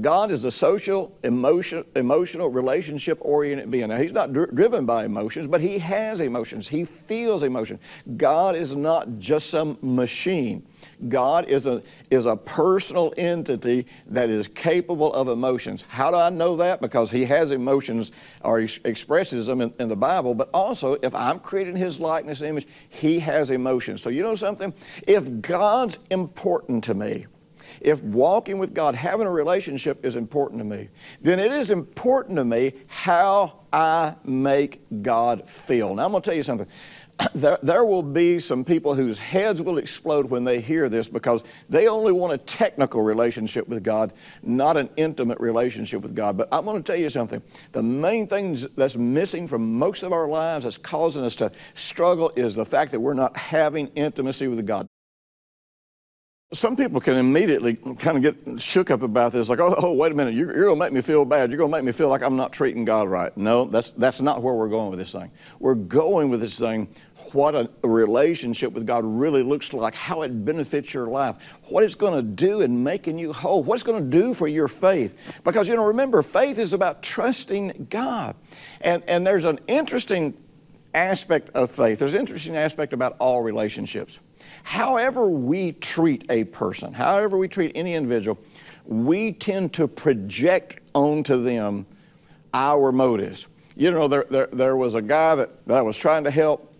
God 0.00 0.32
is 0.32 0.44
a 0.44 0.50
social, 0.50 1.16
emotion, 1.22 1.84
emotional, 1.94 2.48
relationship 2.48 3.18
oriented 3.20 3.70
being. 3.70 3.88
Now, 3.88 3.98
He's 3.98 4.12
not 4.12 4.32
dr- 4.32 4.52
driven 4.52 4.84
by 4.84 5.04
emotions, 5.04 5.46
but 5.46 5.60
He 5.60 5.78
has 5.78 6.18
emotions. 6.18 6.66
He 6.66 6.84
feels 6.84 7.44
emotion. 7.44 7.78
God 8.16 8.56
is 8.56 8.74
not 8.74 9.18
just 9.18 9.48
some 9.48 9.78
machine. 9.82 10.66
God 11.08 11.46
is 11.48 11.66
a, 11.66 11.82
is 12.10 12.26
a 12.26 12.36
personal 12.36 13.14
entity 13.16 13.86
that 14.08 14.28
is 14.28 14.48
capable 14.48 15.12
of 15.12 15.28
emotions. 15.28 15.84
How 15.86 16.10
do 16.10 16.16
I 16.16 16.30
know 16.30 16.56
that? 16.56 16.80
Because 16.80 17.12
He 17.12 17.24
has 17.26 17.52
emotions 17.52 18.10
or 18.40 18.58
He 18.58 18.68
expresses 18.84 19.46
them 19.46 19.60
in, 19.60 19.72
in 19.78 19.88
the 19.88 19.96
Bible, 19.96 20.34
but 20.34 20.50
also 20.52 20.94
if 20.94 21.14
I'm 21.14 21.38
created 21.38 21.76
in 21.76 21.80
His 21.80 22.00
likeness 22.00 22.40
and 22.40 22.48
image, 22.48 22.66
He 22.88 23.20
has 23.20 23.50
emotions. 23.50 24.02
So, 24.02 24.10
you 24.10 24.22
know 24.22 24.34
something? 24.34 24.74
If 25.06 25.42
God's 25.42 25.98
important 26.10 26.82
to 26.84 26.94
me, 26.94 27.26
if 27.80 28.02
walking 28.02 28.58
with 28.58 28.74
God, 28.74 28.94
having 28.94 29.26
a 29.26 29.30
relationship 29.30 30.04
is 30.04 30.16
important 30.16 30.60
to 30.60 30.64
me, 30.64 30.88
then 31.20 31.38
it 31.38 31.52
is 31.52 31.70
important 31.70 32.36
to 32.36 32.44
me 32.44 32.72
how 32.86 33.60
I 33.72 34.14
make 34.24 35.02
God 35.02 35.48
feel. 35.48 35.94
Now, 35.94 36.04
I'm 36.04 36.10
going 36.10 36.22
to 36.22 36.30
tell 36.30 36.36
you 36.36 36.42
something. 36.42 36.66
There, 37.34 37.58
there 37.62 37.84
will 37.84 38.02
be 38.02 38.40
some 38.40 38.62
people 38.62 38.94
whose 38.94 39.18
heads 39.18 39.62
will 39.62 39.78
explode 39.78 40.26
when 40.28 40.44
they 40.44 40.60
hear 40.60 40.90
this 40.90 41.08
because 41.08 41.44
they 41.68 41.88
only 41.88 42.12
want 42.12 42.34
a 42.34 42.38
technical 42.38 43.02
relationship 43.02 43.66
with 43.68 43.82
God, 43.82 44.12
not 44.42 44.76
an 44.76 44.90
intimate 44.96 45.40
relationship 45.40 46.02
with 46.02 46.14
God. 46.14 46.36
But 46.36 46.48
I'm 46.52 46.66
going 46.66 46.82
to 46.82 46.82
tell 46.82 47.00
you 47.00 47.08
something. 47.08 47.42
The 47.72 47.82
main 47.82 48.26
thing 48.26 48.58
that's 48.76 48.96
missing 48.96 49.46
from 49.46 49.78
most 49.78 50.02
of 50.02 50.12
our 50.12 50.28
lives 50.28 50.64
that's 50.64 50.76
causing 50.76 51.24
us 51.24 51.36
to 51.36 51.52
struggle 51.74 52.32
is 52.36 52.54
the 52.54 52.66
fact 52.66 52.92
that 52.92 53.00
we're 53.00 53.14
not 53.14 53.36
having 53.36 53.88
intimacy 53.88 54.48
with 54.48 54.66
God. 54.66 54.86
Some 56.52 56.76
people 56.76 57.00
can 57.00 57.14
immediately 57.14 57.74
kind 57.74 58.16
of 58.16 58.22
get 58.22 58.60
shook 58.60 58.92
up 58.92 59.02
about 59.02 59.32
this, 59.32 59.48
like, 59.48 59.58
oh, 59.58 59.74
oh 59.78 59.92
wait 59.94 60.12
a 60.12 60.14
minute, 60.14 60.32
you're, 60.32 60.54
you're 60.54 60.66
going 60.66 60.78
to 60.78 60.84
make 60.84 60.92
me 60.92 61.00
feel 61.00 61.24
bad. 61.24 61.50
You're 61.50 61.58
going 61.58 61.72
to 61.72 61.76
make 61.76 61.84
me 61.84 61.90
feel 61.90 62.08
like 62.08 62.22
I'm 62.22 62.36
not 62.36 62.52
treating 62.52 62.84
God 62.84 63.08
right. 63.08 63.36
No, 63.36 63.64
that's, 63.64 63.90
that's 63.90 64.20
not 64.20 64.42
where 64.42 64.54
we're 64.54 64.68
going 64.68 64.90
with 64.90 65.00
this 65.00 65.10
thing. 65.10 65.32
We're 65.58 65.74
going 65.74 66.30
with 66.30 66.40
this 66.40 66.56
thing 66.56 66.86
what 67.32 67.56
a 67.56 67.68
relationship 67.82 68.72
with 68.72 68.86
God 68.86 69.04
really 69.04 69.42
looks 69.42 69.72
like, 69.72 69.96
how 69.96 70.22
it 70.22 70.44
benefits 70.44 70.94
your 70.94 71.06
life, 71.06 71.34
what 71.64 71.82
it's 71.82 71.96
going 71.96 72.14
to 72.14 72.22
do 72.22 72.60
in 72.60 72.84
making 72.84 73.18
you 73.18 73.32
whole, 73.32 73.64
what 73.64 73.74
it's 73.74 73.82
going 73.82 74.04
to 74.04 74.08
do 74.08 74.32
for 74.32 74.46
your 74.46 74.68
faith. 74.68 75.16
Because, 75.42 75.66
you 75.66 75.74
know, 75.74 75.86
remember, 75.86 76.22
faith 76.22 76.58
is 76.60 76.72
about 76.72 77.02
trusting 77.02 77.88
God. 77.90 78.36
And, 78.80 79.02
and 79.08 79.26
there's 79.26 79.44
an 79.44 79.58
interesting 79.66 80.34
aspect 80.94 81.50
of 81.56 81.72
faith, 81.72 81.98
there's 81.98 82.14
an 82.14 82.20
interesting 82.20 82.56
aspect 82.56 82.92
about 82.92 83.16
all 83.18 83.42
relationships 83.42 84.20
however 84.62 85.28
we 85.28 85.72
treat 85.72 86.24
a 86.30 86.44
person, 86.44 86.92
however 86.92 87.38
we 87.38 87.48
treat 87.48 87.72
any 87.74 87.94
individual, 87.94 88.38
we 88.84 89.32
tend 89.32 89.72
to 89.74 89.88
project 89.88 90.80
onto 90.94 91.42
them 91.42 91.86
our 92.54 92.92
motives. 92.92 93.46
You 93.76 93.90
know, 93.90 94.08
there, 94.08 94.26
there, 94.30 94.48
there 94.52 94.76
was 94.76 94.94
a 94.94 95.02
guy 95.02 95.34
that, 95.34 95.66
that 95.66 95.76
I 95.78 95.82
was 95.82 95.96
trying 95.96 96.24
to 96.24 96.30
help, 96.30 96.72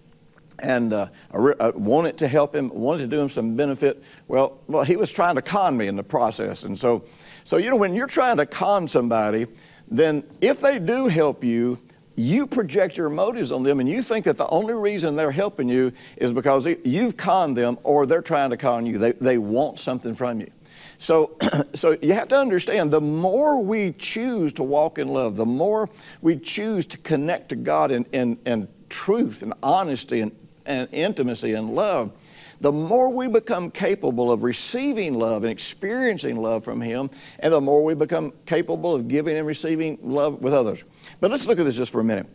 and 0.59 0.93
uh, 0.93 1.09
I, 1.31 1.37
re- 1.37 1.55
I, 1.61 1.69
wanted 1.71 2.17
to 2.19 2.29
help 2.29 2.55
him, 2.55 2.71
wanted 2.71 3.11
to 3.11 3.17
do 3.17 3.21
him 3.21 3.29
some 3.29 3.57
benefit. 3.57 4.03
Well, 4.29 4.59
well, 4.67 4.83
he 4.83 4.97
was 4.97 5.13
trying 5.13 5.35
to 5.35 5.43
con 5.43 5.77
me 5.77 5.89
in 5.89 5.97
the 5.97 6.03
process, 6.03 6.63
and 6.63 6.79
so, 6.79 7.05
so 7.45 7.59
you 7.59 7.69
know, 7.69 7.77
when 7.77 7.95
you're 7.95 8.07
trying 8.07 8.39
to 8.39 8.47
con 8.47 8.89
somebody, 8.89 9.47
then 9.89 10.25
if 10.41 10.61
they 10.61 10.79
do 10.79 11.09
help 11.09 11.45
you, 11.45 11.79
you 12.17 12.47
project 12.47 12.97
your 12.97 13.11
motives 13.11 13.53
on 13.53 13.63
them 13.63 13.79
and 13.79 13.89
you 13.89 14.03
think 14.03 14.25
that 14.25 14.39
the 14.39 14.49
only 14.49 14.75
reason 14.75 15.15
they're 15.15 15.31
helping 15.31 15.69
you 15.69 15.93
is 16.17 16.33
because 16.33 16.67
you've 16.85 17.17
conned 17.17 17.57
them 17.57 17.79
or 17.83 18.07
they're 18.07 18.23
trying 18.23 18.51
to 18.51 18.57
con 18.57 18.87
you. 18.87 18.99
They, 18.99 19.13
they 19.13 19.39
want 19.39 19.79
something 19.79 20.15
from 20.15 20.41
you. 20.41 20.51
So, 20.99 21.37
so 21.75 21.97
you 22.01 22.15
have 22.15 22.29
to 22.29 22.39
understand 22.39 22.91
the 22.91 23.01
more 23.01 23.63
we 23.63 23.93
choose 23.93 24.53
to 24.55 24.63
walk 24.63 24.99
in 24.99 25.09
love, 25.09 25.37
the 25.37 25.47
more 25.47 25.91
we 26.23 26.37
choose 26.37 26.87
to 26.87 26.99
connect 26.99 27.51
to 27.51 27.57
God 27.57 27.91
in, 27.91 28.07
in, 28.13 28.39
in 28.47 28.69
truth 28.89 29.43
and 29.43 29.53
honesty 29.63 30.21
and, 30.21 30.33
and 30.65 30.89
intimacy 30.93 31.53
and 31.53 31.75
love, 31.75 32.13
the 32.61 32.73
more 32.73 33.09
we 33.09 33.29
become 33.29 33.71
capable 33.71 34.31
of 34.31 34.43
receiving 34.43 35.15
love 35.15 35.45
and 35.45 35.51
experiencing 35.51 36.37
love 36.37 36.65
from 36.65 36.81
Him, 36.81 37.11
and 37.39 37.53
the 37.53 37.61
more 37.61 37.85
we 37.85 37.95
become 37.95 38.33
capable 38.47 38.95
of 38.95 39.09
giving 39.09 39.37
and 39.37 39.47
receiving 39.47 39.99
love 40.03 40.43
with 40.43 40.55
others. 40.55 40.83
But 41.21 41.31
let's 41.31 41.47
look 41.47 41.59
at 41.59 41.65
this 41.65 41.77
just 41.77 41.93
for 41.93 42.01
a 42.01 42.05
minute. 42.05 42.27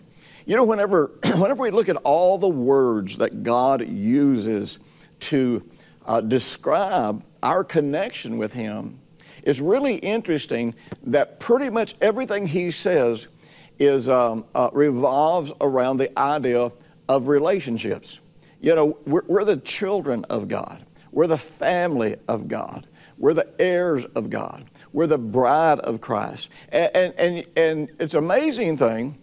You 0.45 0.55
know, 0.55 0.63
whenever, 0.63 1.11
whenever 1.35 1.63
we 1.63 1.71
look 1.71 1.89
at 1.89 1.97
all 1.97 2.37
the 2.37 2.49
words 2.49 3.17
that 3.17 3.43
God 3.43 3.87
uses 3.87 4.79
to 5.21 5.63
uh, 6.05 6.21
describe 6.21 7.23
our 7.43 7.63
connection 7.63 8.37
with 8.37 8.53
Him, 8.53 8.99
it's 9.43 9.59
really 9.59 9.95
interesting 9.95 10.75
that 11.03 11.39
pretty 11.39 11.69
much 11.69 11.95
everything 12.01 12.45
He 12.47 12.71
says 12.71 13.27
is 13.79 14.07
um, 14.07 14.45
uh, 14.53 14.69
revolves 14.73 15.51
around 15.59 15.97
the 15.97 16.17
idea 16.19 16.71
of 17.09 17.27
relationships. 17.27 18.19
You 18.61 18.75
know, 18.75 18.97
we're, 19.05 19.23
we're 19.27 19.43
the 19.43 19.57
children 19.57 20.23
of 20.25 20.47
God. 20.47 20.85
We're 21.11 21.27
the 21.27 21.37
family 21.37 22.15
of 22.27 22.47
God. 22.47 22.87
We're 23.17 23.33
the 23.33 23.49
heirs 23.59 24.05
of 24.15 24.29
God. 24.29 24.65
We're 24.93 25.07
the 25.07 25.17
bride 25.17 25.79
of 25.79 25.99
Christ. 25.99 26.49
And, 26.69 26.95
and, 26.95 27.13
and, 27.17 27.45
and 27.57 27.91
it's 27.99 28.13
an 28.13 28.23
amazing 28.23 28.77
thing 28.77 29.17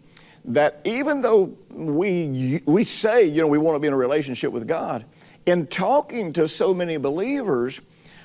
that 0.45 0.80
even 0.85 1.21
though 1.21 1.57
we, 1.71 2.62
we 2.66 2.85
say, 2.85 3.25
you 3.25 3.40
know, 3.40 3.47
we 3.47 3.59
want 3.59 3.76
to 3.76 3.80
be 3.80 3.87
in 3.87 3.92
a 3.92 3.97
relationship 3.97 4.52
with 4.52 4.66
God, 4.66 5.04
in 5.47 5.66
talking 5.66 6.33
to 6.35 6.47
so 6.49 6.75
many 6.75 6.97
believers, 6.97 7.80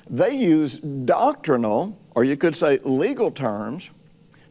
they 0.08 0.34
use 0.34 0.78
doctrinal, 0.78 1.98
or 2.14 2.24
you 2.24 2.36
could 2.36 2.54
say 2.54 2.78
legal 2.82 3.30
terms, 3.30 3.90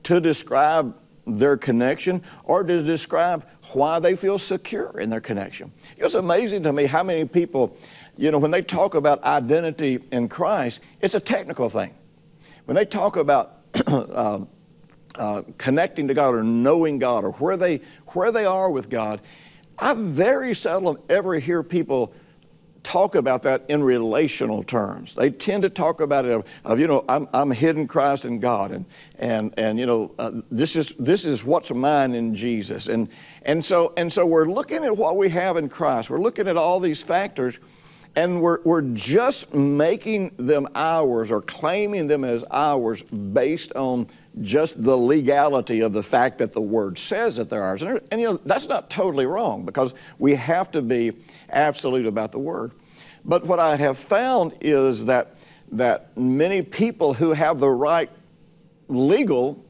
to 0.03 0.19
describe 0.19 0.95
their 1.25 1.57
connection 1.57 2.21
or 2.43 2.63
to 2.63 2.83
describe 2.83 3.45
why 3.73 3.99
they 3.99 4.15
feel 4.15 4.37
secure 4.37 4.99
in 4.99 5.09
their 5.09 5.21
connection. 5.21 5.71
It's 5.97 6.15
amazing 6.15 6.63
to 6.63 6.73
me 6.73 6.85
how 6.85 7.03
many 7.03 7.25
people, 7.25 7.77
you 8.17 8.31
know, 8.31 8.37
when 8.37 8.51
they 8.51 8.61
talk 8.61 8.95
about 8.95 9.23
identity 9.23 9.99
in 10.11 10.27
Christ, 10.27 10.79
it's 11.01 11.15
a 11.15 11.19
technical 11.19 11.69
thing. 11.69 11.93
When 12.65 12.75
they 12.75 12.85
talk 12.85 13.15
about 13.15 13.59
uh, 13.87 14.39
uh, 15.15 15.43
connecting 15.57 16.07
to 16.07 16.13
God 16.13 16.35
or 16.35 16.43
knowing 16.43 16.97
God 16.97 17.23
or 17.23 17.31
where 17.33 17.57
they, 17.57 17.81
where 18.07 18.31
they 18.31 18.45
are 18.45 18.69
with 18.69 18.89
God, 18.89 19.21
I 19.77 19.93
very 19.93 20.53
seldom 20.53 20.97
ever 21.09 21.39
hear 21.39 21.63
people 21.63 22.13
talk 22.83 23.15
about 23.15 23.43
that 23.43 23.63
in 23.69 23.83
relational 23.83 24.61
terms. 24.61 25.15
They 25.15 25.29
tend 25.29 25.63
to 25.63 25.69
talk 25.69 26.01
about 26.01 26.25
it 26.25 26.31
of, 26.31 26.45
of 26.63 26.79
you 26.79 26.87
know, 26.87 27.03
I'm, 27.07 27.27
I'm 27.33 27.51
hidden 27.51 27.87
Christ 27.87 28.25
in 28.25 28.39
God, 28.39 28.71
and 28.71 28.85
and 29.17 29.53
and 29.57 29.79
you 29.79 29.85
know, 29.85 30.13
uh, 30.19 30.31
this 30.51 30.75
is 30.75 30.93
this 30.99 31.25
is 31.25 31.43
what's 31.45 31.71
mine 31.71 32.13
in 32.13 32.35
Jesus, 32.35 32.87
and 32.87 33.07
and 33.43 33.63
so 33.63 33.93
and 33.97 34.11
so 34.11 34.25
we're 34.25 34.47
looking 34.47 34.83
at 34.83 34.95
what 34.95 35.17
we 35.17 35.29
have 35.29 35.57
in 35.57 35.69
Christ. 35.69 36.09
We're 36.09 36.21
looking 36.21 36.47
at 36.47 36.57
all 36.57 36.79
these 36.79 37.01
factors. 37.01 37.57
And 38.15 38.41
we're, 38.41 38.61
we're 38.63 38.81
just 38.81 39.53
making 39.53 40.35
them 40.37 40.67
ours 40.75 41.31
or 41.31 41.41
claiming 41.41 42.07
them 42.07 42.23
as 42.23 42.43
ours 42.51 43.01
based 43.01 43.71
on 43.73 44.07
just 44.41 44.81
the 44.83 44.95
legality 44.95 45.81
of 45.81 45.93
the 45.93 46.03
fact 46.03 46.37
that 46.37 46.53
the 46.53 46.61
word 46.61 46.97
says 46.97 47.37
that 47.37 47.49
they're 47.49 47.63
ours. 47.63 47.81
And, 47.81 48.01
and, 48.11 48.21
you 48.21 48.27
know, 48.27 48.39
that's 48.45 48.67
not 48.67 48.89
totally 48.89 49.25
wrong 49.25 49.65
because 49.65 49.93
we 50.19 50.35
have 50.35 50.71
to 50.71 50.81
be 50.81 51.13
absolute 51.49 52.05
about 52.05 52.31
the 52.31 52.39
word. 52.39 52.71
But 53.25 53.45
what 53.45 53.59
I 53.59 53.77
have 53.77 53.97
found 53.97 54.55
is 54.61 55.05
that, 55.05 55.35
that 55.71 56.15
many 56.15 56.61
people 56.61 57.13
who 57.13 57.33
have 57.33 57.59
the 57.59 57.69
right 57.69 58.11
legal 58.87 59.63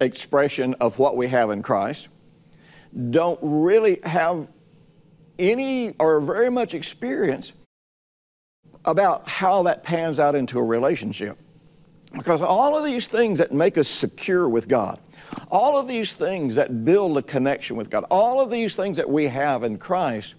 expression 0.00 0.74
of 0.74 0.98
what 0.98 1.16
we 1.16 1.28
have 1.28 1.50
in 1.50 1.62
Christ 1.62 2.08
don't 3.10 3.38
really 3.42 4.00
have 4.02 4.48
any 5.38 5.94
or 5.98 6.20
very 6.20 6.50
much 6.50 6.74
experience 6.74 7.52
about 8.86 9.28
how 9.28 9.62
that 9.64 9.82
pans 9.82 10.18
out 10.18 10.34
into 10.34 10.58
a 10.58 10.62
relationship. 10.62 11.38
Because 12.12 12.40
all 12.40 12.76
of 12.78 12.84
these 12.84 13.08
things 13.08 13.38
that 13.38 13.52
make 13.52 13.76
us 13.76 13.88
secure 13.88 14.48
with 14.48 14.68
God, 14.68 14.98
all 15.50 15.78
of 15.78 15.88
these 15.88 16.14
things 16.14 16.54
that 16.54 16.84
build 16.84 17.18
a 17.18 17.22
connection 17.22 17.76
with 17.76 17.90
God, 17.90 18.04
all 18.10 18.40
of 18.40 18.50
these 18.50 18.76
things 18.76 18.96
that 18.96 19.08
we 19.08 19.26
have 19.26 19.64
in 19.64 19.76
Christ 19.76 20.34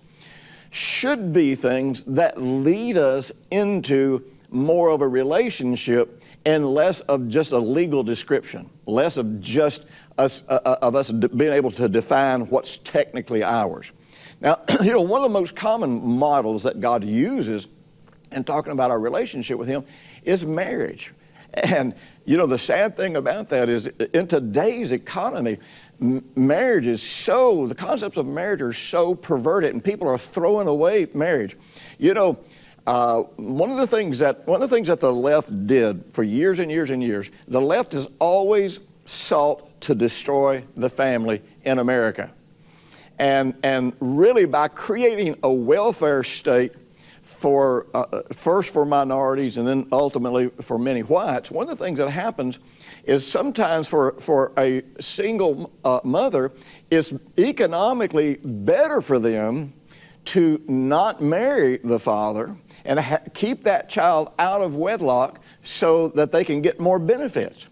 should 0.72 1.34
be 1.34 1.56
things 1.56 2.04
that 2.06 2.42
lead 2.42 2.98
us 2.98 3.32
into 3.52 4.24
more 4.50 4.90
of 4.90 5.02
a 5.02 5.08
relationship 5.08 6.24
and 6.46 6.74
less 6.74 7.02
of 7.02 7.28
just 7.28 7.52
a 7.52 7.58
legal 7.58 8.04
description, 8.04 8.70
less 8.86 9.18
of 9.18 9.42
just 9.42 9.86
us, 10.18 10.42
uh, 10.48 10.60
uh 10.66 10.78
of 10.82 10.96
us 10.96 11.12
being 11.12 11.52
able 11.54 11.72
to 11.72 11.90
define 11.90 12.48
what's 12.48 12.78
technically 12.78 13.44
ours. 13.44 13.92
Now, 14.40 14.62
you 14.82 14.92
know, 14.92 15.02
one 15.02 15.22
of 15.22 15.24
the 15.24 15.34
most 15.34 15.56
common 15.56 16.02
models 16.02 16.64
that 16.64 16.80
God 16.80 17.04
uses 17.04 17.68
in 18.32 18.44
talking 18.44 18.72
about 18.72 18.92
our 18.92 19.00
relationship 19.00 19.58
with 19.58 19.68
Him 19.68 19.86
is 20.24 20.46
marriage. 20.46 21.14
And 21.54 21.96
you 22.26 22.36
know, 22.36 22.46
the 22.46 22.58
sad 22.58 22.98
thing 22.98 23.16
about 23.16 23.50
that 23.50 23.70
is 23.70 23.88
in 24.14 24.28
today's 24.28 24.92
economy, 24.92 25.60
marriage 25.98 26.86
is 26.86 27.02
so, 27.02 27.68
the 27.68 27.74
concepts 27.74 28.18
of 28.18 28.26
marriage 28.26 28.62
are 28.62 28.74
so 28.74 29.16
perverted 29.16 29.74
and 29.74 29.82
people 29.82 30.10
are 30.10 30.18
throwing 30.18 30.68
away 30.68 31.08
marriage. 31.14 31.56
You 31.98 32.14
know, 32.14 32.38
uh, 32.86 33.20
one 33.38 33.72
of 33.72 33.78
the 33.78 33.88
things 33.88 34.20
that 34.20 34.46
one 34.46 34.62
of 34.62 34.70
the 34.70 34.76
things 34.76 34.90
that 34.90 35.00
the 35.00 35.12
left 35.12 35.68
did 35.68 36.04
for 36.14 36.24
years 36.24 36.60
and 36.60 36.70
years 36.70 36.90
and 36.90 37.02
years, 37.02 37.30
the 37.48 37.62
left 37.62 37.94
has 37.94 38.08
always 38.20 38.80
sought 39.06 39.80
to 39.82 39.96
destroy 39.96 40.64
the 40.76 40.90
family 40.90 41.42
in 41.64 41.80
America. 41.80 42.32
And, 43.20 43.56
and 43.64 43.94
really, 44.00 44.46
by 44.46 44.68
creating 44.68 45.38
a 45.44 45.52
welfare 45.52 46.24
state 46.24 46.74
for 47.28 47.88
uh, 47.94 48.22
first 48.40 48.74
for 48.74 48.86
minorities 48.86 49.58
and 49.58 49.68
then 49.68 49.88
ultimately 49.92 50.50
for 50.62 50.80
many 50.80 51.02
whites, 51.02 51.52
one 51.52 51.70
of 51.70 51.78
the 51.78 51.84
things 51.84 52.00
that 52.00 52.10
happens 52.10 52.58
is 53.04 53.30
sometimes 53.30 53.88
for, 53.88 54.14
for 54.20 54.54
a 54.58 54.82
single 55.00 55.72
uh, 55.84 56.00
mother, 56.04 56.52
it's 56.90 57.14
economically 57.38 58.36
better 58.44 59.02
for 59.02 59.20
them 59.20 59.74
to 60.26 60.62
not 60.68 61.22
marry 61.22 61.78
the 61.78 62.00
father 62.00 62.56
and 62.86 63.00
ha- 63.00 63.22
keep 63.34 63.64
that 63.64 63.90
child 63.90 64.32
out 64.40 64.62
of 64.62 64.76
wedlock 64.76 65.40
so 65.64 66.08
that 66.10 66.32
they 66.32 66.44
can 66.44 66.62
get 66.62 66.80
more 66.80 67.00
benefits. 67.00 67.68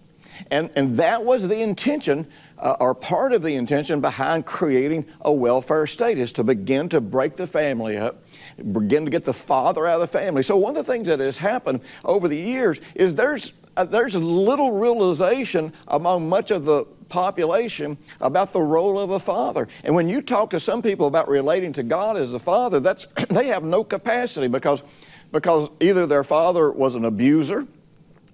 And, 0.51 0.69
and 0.75 0.97
that 0.97 1.23
was 1.23 1.47
the 1.47 1.61
intention, 1.61 2.27
uh, 2.59 2.75
or 2.79 2.95
part 2.95 3.33
of 3.33 3.41
the 3.41 3.55
intention 3.55 4.01
behind 4.01 4.45
creating 4.45 5.05
a 5.21 5.31
welfare 5.31 5.87
state, 5.87 6.17
is 6.17 6.31
to 6.33 6.43
begin 6.43 6.89
to 6.89 7.01
break 7.01 7.35
the 7.35 7.47
family 7.47 7.97
up, 7.97 8.23
begin 8.71 9.05
to 9.05 9.11
get 9.11 9.25
the 9.25 9.33
father 9.33 9.87
out 9.87 10.01
of 10.01 10.11
the 10.11 10.17
family. 10.19 10.43
So, 10.43 10.55
one 10.57 10.75
of 10.75 10.85
the 10.85 10.91
things 10.91 11.07
that 11.07 11.19
has 11.19 11.37
happened 11.37 11.81
over 12.03 12.27
the 12.27 12.37
years 12.37 12.79
is 12.93 13.15
there's, 13.15 13.53
uh, 13.75 13.83
there's 13.85 14.15
little 14.15 14.71
realization 14.71 15.73
among 15.87 16.29
much 16.29 16.51
of 16.51 16.65
the 16.65 16.85
population 17.09 17.97
about 18.21 18.51
the 18.51 18.61
role 18.61 18.99
of 18.99 19.11
a 19.11 19.19
father. 19.19 19.67
And 19.83 19.95
when 19.95 20.09
you 20.09 20.21
talk 20.21 20.49
to 20.51 20.59
some 20.59 20.81
people 20.81 21.07
about 21.07 21.27
relating 21.27 21.73
to 21.73 21.83
God 21.83 22.17
as 22.17 22.33
a 22.33 22.39
father, 22.39 22.79
that's, 22.79 23.05
they 23.29 23.47
have 23.47 23.63
no 23.63 23.83
capacity 23.83 24.47
because, 24.47 24.83
because 25.31 25.69
either 25.79 26.05
their 26.05 26.23
father 26.23 26.71
was 26.71 26.95
an 26.95 27.05
abuser, 27.05 27.67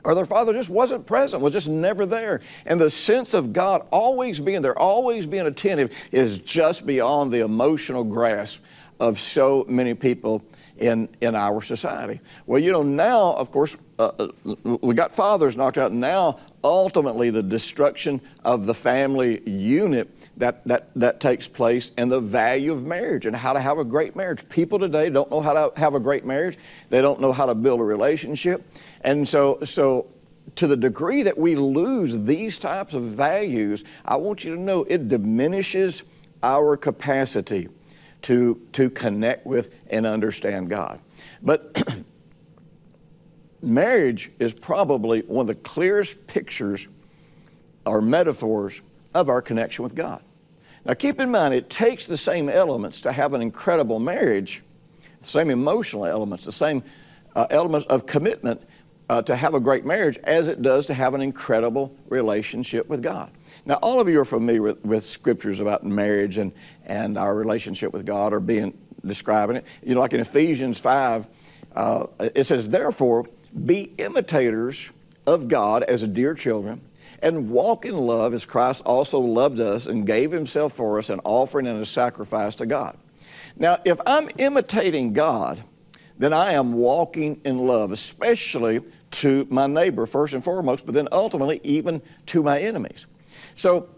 or 0.04 0.16
their 0.16 0.26
father 0.26 0.54
just 0.54 0.70
wasn't 0.70 1.06
present, 1.06 1.42
was 1.42 1.54
just 1.54 1.68
never 1.68 2.06
there. 2.06 2.42
And 2.66 2.80
the 2.80 2.90
sense 2.90 3.34
of 3.34 3.54
God 3.54 3.86
always 3.92 4.40
being 4.40 4.62
there, 4.62 4.78
always 4.78 5.26
being 5.26 5.48
attentive, 5.48 5.92
is 6.12 6.40
just 6.40 6.86
beyond 6.86 7.32
the 7.32 7.40
emotional 7.40 8.04
grasp 8.04 8.62
of 9.00 9.20
so 9.20 9.66
many 9.68 9.94
people 9.94 10.44
in, 10.78 11.08
in 11.22 11.36
our 11.36 11.62
society. 11.62 12.20
Well, 12.46 12.60
you 12.60 12.72
know, 12.72 12.84
now, 12.84 13.34
of 13.34 13.52
course, 13.52 13.78
uh, 14.00 14.12
uh 14.20 14.28
we 14.82 14.96
got 14.96 15.12
fathers 15.12 15.56
knocked 15.56 15.78
out. 15.78 15.92
Now, 15.92 16.40
ultimately, 16.64 17.30
the 17.30 17.44
destruction 17.44 18.22
of 18.44 18.66
the 18.66 18.74
family 18.74 19.42
unit 19.50 20.10
that, 20.38 20.66
that, 20.68 20.90
that 20.96 21.20
takes 21.20 21.48
place 21.48 21.92
and 21.98 22.12
the 22.12 22.20
value 22.20 22.72
of 22.72 22.86
marriage 22.86 23.26
and 23.26 23.36
how 23.36 23.54
to 23.54 23.60
have 23.60 23.78
a 23.78 23.86
great 23.86 24.16
marriage. 24.16 24.48
People 24.50 24.80
today 24.80 25.10
don't 25.10 25.30
know 25.32 25.42
how 25.42 25.54
to 25.54 25.80
have 25.80 25.96
a 25.96 26.00
great 26.00 26.26
marriage, 26.26 26.58
they 26.90 27.02
don't 27.02 27.20
know 27.20 27.32
how 27.32 27.46
to 27.46 27.56
build 27.56 27.80
a 27.80 27.84
relationship. 27.84 28.66
And 29.02 29.28
so, 29.28 29.60
so 29.64 30.08
to 30.56 30.68
the 30.68 30.78
degree 30.78 31.24
that 31.24 31.38
we 31.38 31.56
lose 31.56 32.24
these 32.24 32.60
types 32.60 32.94
of 32.94 33.04
values, 33.04 33.84
I 34.06 34.16
want 34.18 34.44
you 34.44 34.56
to 34.56 34.62
know 34.62 34.84
it 34.84 35.08
diminishes 35.08 36.04
our 36.44 36.76
capacity 36.78 37.70
to, 38.24 38.60
to 38.74 38.90
connect 38.90 39.46
with 39.46 39.74
and 39.90 40.06
understand 40.06 40.70
God. 40.70 41.00
But 41.42 42.01
marriage 43.62 44.32
is 44.40 44.54
probably 44.54 45.22
one 45.22 45.44
of 45.44 45.48
the 45.48 45.62
clearest 45.62 46.28
pictures 46.28 46.88
or 47.86 48.02
metaphors 48.02 48.82
of 49.14 49.30
our 49.30 49.42
connection 49.42 49.84
with 49.84 49.96
God. 49.96 50.22
Now, 50.86 50.94
keep 50.94 51.20
in 51.20 51.30
mind, 51.30 51.54
it 51.54 51.70
takes 51.70 52.06
the 52.06 52.18
same 52.18 52.50
elements 52.50 53.02
to 53.02 53.12
have 53.12 53.34
an 53.34 53.42
incredible 53.42 54.00
marriage, 54.00 54.64
the 55.20 55.28
same 55.28 55.50
emotional 55.50 56.06
elements, 56.06 56.46
the 56.46 56.52
same 56.52 56.84
uh, 57.36 57.46
elements 57.50 57.86
of 57.88 58.06
commitment 58.06 58.64
uh, 59.10 59.22
to 59.22 59.36
have 59.36 59.54
a 59.54 59.60
great 59.60 59.86
marriage 59.86 60.18
as 60.24 60.48
it 60.48 60.62
does 60.62 60.86
to 60.88 60.94
have 60.94 61.14
an 61.14 61.22
incredible 61.22 61.96
relationship 62.08 62.88
with 62.88 63.04
God. 63.04 63.30
Now, 63.66 63.76
all 63.76 64.00
of 64.00 64.08
you 64.08 64.20
are 64.22 64.26
familiar 64.26 64.62
with, 64.62 64.84
with 64.84 65.06
scriptures 65.06 65.60
about 65.60 65.84
marriage 65.84 66.38
and, 66.38 66.52
and 66.86 67.18
our 67.18 67.36
relationship 67.36 67.94
with 67.94 68.06
God 68.06 68.34
or 68.34 68.40
being 68.40 68.76
describing 69.06 69.58
it. 69.58 69.66
You 69.84 69.96
know, 69.96 70.02
like 70.02 70.14
in 70.14 70.20
Ephesians 70.20 70.80
5, 70.80 71.28
uh, 71.76 72.08
it 72.34 72.46
says, 72.46 72.70
Therefore, 72.70 73.26
be 73.66 73.94
imitators 73.98 74.90
of 75.26 75.48
God 75.48 75.84
as 75.84 76.08
dear 76.08 76.34
children 76.34 76.82
and 77.22 77.50
walk 77.50 77.86
in 77.86 77.96
love 77.96 78.34
as 78.34 78.46
Christ 78.46 78.82
also 78.86 79.20
loved 79.20 79.60
us 79.60 79.86
and 79.86 80.06
gave 80.06 80.32
himself 80.32 80.74
for 80.74 80.98
us, 80.98 81.10
an 81.10 81.20
offering 81.24 81.68
and 81.68 81.80
a 81.82 81.86
sacrifice 81.86 82.56
to 82.56 82.66
God. 82.66 82.98
Now, 83.58 83.80
if 83.86 84.00
I'm 84.06 84.30
imitating 84.38 85.14
God, 85.14 85.64
then 86.18 86.34
I 86.34 86.54
am 86.54 86.74
walking 86.74 87.42
in 87.44 87.60
love, 87.60 87.92
especially 87.92 88.82
to 89.12 89.46
my 89.50 89.68
neighbor 89.68 90.06
first 90.06 90.34
and 90.34 90.44
foremost, 90.44 90.86
but 90.86 90.96
then 90.96 91.08
ultimately 91.12 91.60
even 91.64 92.02
to 92.28 92.42
my 92.42 92.60
enemies. 92.60 93.06
So 93.56 93.90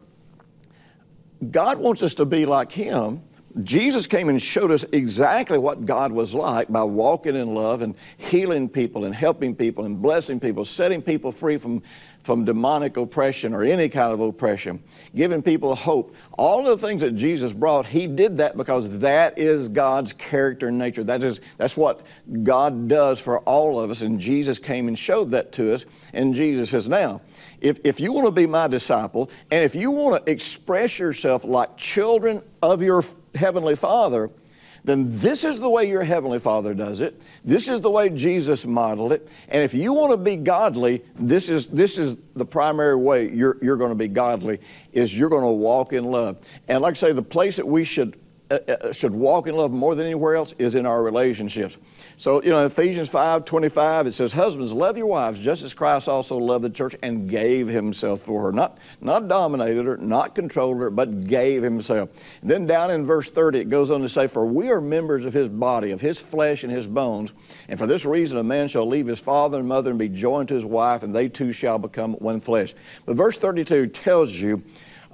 God 1.51 1.77
wants 1.79 2.01
us 2.01 2.15
to 2.15 2.25
be 2.25 2.45
like 2.45 2.71
Him. 2.71 3.21
Jesus 3.61 4.07
came 4.07 4.29
and 4.29 4.41
showed 4.41 4.71
us 4.71 4.83
exactly 4.91 5.59
what 5.59 5.85
God 5.85 6.11
was 6.11 6.33
like 6.33 6.71
by 6.71 6.83
walking 6.83 7.35
in 7.35 7.53
love 7.53 7.81
and 7.81 7.93
healing 8.17 8.67
people 8.67 9.05
and 9.05 9.13
helping 9.13 9.55
people 9.55 9.85
and 9.85 10.01
blessing 10.01 10.39
people, 10.39 10.65
setting 10.65 11.01
people 11.01 11.31
free 11.31 11.57
from 11.57 11.83
from 12.23 12.45
demonic 12.45 12.95
oppression 12.97 13.53
or 13.53 13.63
any 13.63 13.89
kind 13.89 14.13
of 14.13 14.19
oppression, 14.21 14.81
giving 15.13 15.41
people 15.41 15.75
hope. 15.75 16.15
All 16.37 16.59
of 16.67 16.79
the 16.79 16.87
things 16.87 17.01
that 17.01 17.15
Jesus 17.15 17.53
brought, 17.53 17.85
He 17.85 18.07
did 18.07 18.37
that 18.37 18.55
because 18.57 18.99
that 18.99 19.37
is 19.37 19.69
God's 19.69 20.13
character 20.13 20.69
and 20.69 20.77
nature. 20.77 21.03
That 21.03 21.21
is, 21.23 21.41
that's 21.57 21.75
what 21.75 22.01
God 22.43 22.87
does 22.87 23.19
for 23.19 23.39
all 23.39 23.79
of 23.79 23.91
us, 23.91 24.01
and 24.01 24.19
Jesus 24.19 24.57
came 24.57 24.87
and 24.87 24.97
showed 24.97 25.31
that 25.31 25.51
to 25.53 25.73
us. 25.73 25.85
And 26.13 26.33
Jesus 26.33 26.69
says, 26.69 26.87
Now, 26.87 27.21
if, 27.59 27.79
if 27.83 27.99
you 27.99 28.13
want 28.13 28.25
to 28.25 28.31
be 28.31 28.47
my 28.47 28.67
disciple, 28.67 29.29
and 29.51 29.63
if 29.63 29.75
you 29.75 29.91
want 29.91 30.25
to 30.25 30.31
express 30.31 30.97
yourself 30.97 31.43
like 31.43 31.77
children 31.77 32.41
of 32.61 32.81
your 32.81 33.03
Heavenly 33.35 33.75
Father, 33.75 34.29
then 34.83 35.17
this 35.17 35.43
is 35.45 35.59
the 35.59 35.69
way 35.69 35.87
your 35.89 36.03
Heavenly 36.03 36.39
Father 36.39 36.73
does 36.73 36.99
it. 36.99 37.21
This 37.45 37.69
is 37.69 37.81
the 37.81 37.89
way 37.89 38.09
Jesus 38.09 38.65
modeled 38.65 39.13
it. 39.13 39.27
And 39.47 39.63
if 39.63 39.73
you 39.73 39.93
want 39.93 40.11
to 40.11 40.17
be 40.17 40.35
godly, 40.35 41.03
this 41.15 41.47
is, 41.47 41.67
this 41.67 41.97
is 41.97 42.17
the 42.35 42.45
primary 42.45 42.95
way 42.97 43.31
you're, 43.31 43.57
you're 43.61 43.77
going 43.77 43.91
to 43.91 43.95
be 43.95 44.09
godly, 44.09 44.59
is 44.91 45.17
you're 45.17 45.29
going 45.29 45.43
to 45.43 45.51
walk 45.51 45.93
in 45.93 46.03
love. 46.03 46.37
And 46.67 46.81
like 46.81 46.91
I 46.91 46.95
say, 46.95 47.11
the 47.13 47.21
place 47.21 47.55
that 47.55 47.67
we 47.67 47.85
should 47.85 48.19
Uh, 48.51 48.59
uh, 48.67 48.91
should 48.91 49.13
walk 49.13 49.47
in 49.47 49.55
love 49.55 49.71
more 49.71 49.95
than 49.95 50.05
anywhere 50.05 50.35
else 50.35 50.53
is 50.59 50.75
in 50.75 50.85
our 50.85 51.01
relationships. 51.01 51.77
So, 52.17 52.43
you 52.43 52.49
know, 52.49 52.65
Ephesians 52.65 53.07
5 53.07 53.45
25, 53.45 54.07
it 54.07 54.13
says, 54.13 54.33
Husbands, 54.33 54.73
love 54.73 54.97
your 54.97 55.07
wives 55.07 55.39
just 55.39 55.63
as 55.63 55.73
Christ 55.73 56.09
also 56.09 56.37
loved 56.37 56.65
the 56.65 56.69
church 56.69 56.93
and 57.01 57.29
gave 57.29 57.67
himself 57.67 58.19
for 58.19 58.43
her. 58.43 58.51
Not, 58.51 58.77
not 58.99 59.29
dominated 59.29 59.85
her, 59.85 59.95
not 59.95 60.35
controlled 60.35 60.77
her, 60.79 60.89
but 60.89 61.23
gave 61.23 61.63
himself. 61.63 62.09
And 62.41 62.49
then 62.49 62.67
down 62.67 62.91
in 62.91 63.05
verse 63.05 63.29
30, 63.29 63.59
it 63.59 63.69
goes 63.69 63.89
on 63.89 64.01
to 64.01 64.09
say, 64.09 64.27
For 64.27 64.45
we 64.45 64.69
are 64.71 64.81
members 64.81 65.23
of 65.23 65.33
his 65.33 65.47
body, 65.47 65.91
of 65.91 66.01
his 66.01 66.19
flesh 66.19 66.65
and 66.65 66.71
his 66.71 66.85
bones. 66.85 67.31
And 67.69 67.79
for 67.79 67.87
this 67.87 68.03
reason, 68.03 68.37
a 68.37 68.43
man 68.43 68.67
shall 68.67 68.85
leave 68.85 69.07
his 69.07 69.19
father 69.19 69.59
and 69.59 69.67
mother 69.69 69.89
and 69.89 69.97
be 69.97 70.09
joined 70.09 70.49
to 70.49 70.53
his 70.53 70.65
wife, 70.65 71.01
and 71.01 71.15
they 71.15 71.29
two 71.29 71.53
shall 71.53 71.79
become 71.79 72.13
one 72.15 72.41
flesh. 72.41 72.75
But 73.05 73.15
verse 73.15 73.37
32 73.37 73.87
tells 73.87 74.33
you, 74.33 74.63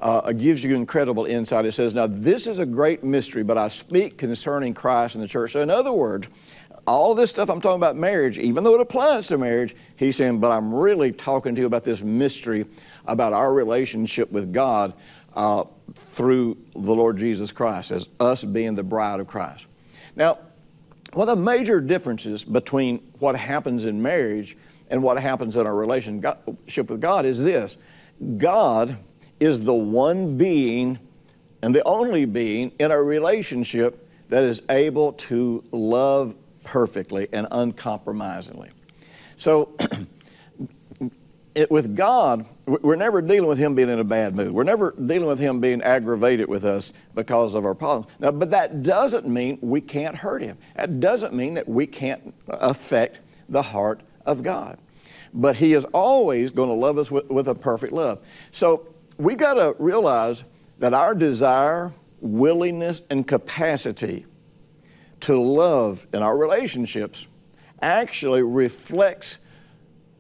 uh, 0.02 0.32
gives 0.32 0.64
you 0.64 0.76
incredible 0.76 1.26
insight. 1.26 1.66
It 1.66 1.74
says, 1.74 1.94
Now, 1.94 2.08
this 2.08 2.48
is 2.48 2.60
a 2.60 2.66
great 2.66 3.04
mystery, 3.04 3.44
but 3.44 3.58
I 3.58 3.68
speak 3.68 4.18
concerning 4.18 4.74
Christ 4.74 5.16
and 5.16 5.24
the 5.24 5.28
church. 5.28 5.54
So, 5.54 5.62
in 5.62 5.70
other 5.70 5.92
words, 5.92 6.28
all 6.88 7.14
this 7.14 7.30
stuff 7.30 7.50
I'm 7.50 7.62
talking 7.62 7.80
about 7.80 7.96
marriage, 7.96 8.38
even 8.38 8.64
though 8.64 8.74
it 8.76 8.82
applies 8.82 9.28
to 9.28 9.38
marriage, 9.38 9.76
he's 9.96 10.16
saying, 10.16 10.40
but 10.40 10.52
I'm 10.52 10.74
really 10.74 11.12
talking 11.12 11.54
to 11.56 11.62
you 11.62 11.68
about 11.68 11.84
this 11.84 12.02
mystery 12.02 12.66
about 13.06 13.34
our 13.34 13.54
relationship 13.54 14.32
with 14.32 14.54
God 14.54 14.94
uh, 15.36 15.66
through 16.14 16.58
the 16.74 16.96
Lord 16.96 17.18
Jesus 17.18 17.52
Christ, 17.52 17.92
as 17.92 18.08
us 18.20 18.44
being 18.44 18.76
the 18.76 18.84
bride 18.84 19.20
of 19.20 19.28
Christ. 19.28 19.68
Now, 20.16 20.40
one 21.14 21.28
of 21.28 21.38
the 21.38 21.44
major 21.44 21.82
differences 21.82 22.44
between 22.44 23.00
what 23.20 23.36
happens 23.36 23.86
in 23.86 24.02
marriage 24.02 24.58
and 24.90 25.04
what 25.04 25.20
happens 25.20 25.56
in 25.56 25.68
our 25.68 25.76
relationship 25.76 26.90
with 26.90 27.02
God 27.02 27.26
is 27.26 27.42
this 27.42 27.78
God 28.38 28.98
is 29.40 29.64
the 29.64 29.74
one 29.74 30.38
being 30.38 31.00
and 31.62 31.76
the 31.76 31.84
only 31.84 32.26
being 32.26 32.72
in 32.80 32.92
a 32.92 33.02
relationship 33.02 34.08
that 34.30 34.44
is 34.44 34.62
able 34.70 35.14
to 35.14 35.64
love 35.72 36.36
perfectly 36.64 37.28
and 37.34 37.48
uncompromisingly. 37.52 38.70
So, 39.38 39.76
it, 41.56 41.72
with 41.72 41.96
God, 41.96 42.46
we're 42.66 42.96
never 42.96 43.22
dealing 43.22 43.50
with 43.50 43.58
Him 43.58 43.76
being 43.76 43.90
in 43.90 44.00
a 44.00 44.04
bad 44.04 44.36
mood. 44.36 44.52
We're 44.52 44.64
never 44.64 44.92
dealing 44.92 45.28
with 45.28 45.40
Him 45.40 45.60
being 45.60 45.82
aggravated 45.82 46.48
with 46.48 46.64
us 46.66 46.94
because 47.16 47.56
of 47.56 47.66
our 47.66 47.74
problems. 47.74 48.12
Now, 48.20 48.32
but 48.32 48.52
that 48.52 48.84
doesn't 48.84 49.28
mean 49.28 49.58
we 49.62 49.82
can't 49.82 50.16
hurt 50.16 50.42
Him. 50.42 50.58
That 50.76 51.00
doesn't 51.00 51.34
mean 51.34 51.56
that 51.56 51.68
we 51.68 51.88
can't 51.88 52.34
affect 52.48 53.20
the 53.50 53.62
heart 53.62 54.02
of 54.26 54.44
God. 54.44 54.78
but 55.34 55.56
He 55.56 55.74
is 55.74 55.86
always 55.86 56.52
going 56.52 56.70
to 56.70 56.76
love 56.76 56.98
us 56.98 57.10
with, 57.10 57.28
with 57.30 57.48
a 57.48 57.56
perfect 57.56 57.94
love. 57.94 58.20
So 58.52 58.88
we 59.20 59.36
got 59.36 59.56
to 59.56 59.76
realize 59.78 60.44
that 60.80 60.94
our 60.94 61.14
desire, 61.14 61.92
willingness, 62.22 63.04
and 63.10 63.28
capacity 63.28 64.26
to 65.20 65.40
love 65.40 66.08
in 66.14 66.24
our 66.24 66.38
relationships 66.38 67.28
actually 67.82 68.42
reflects 68.42 69.38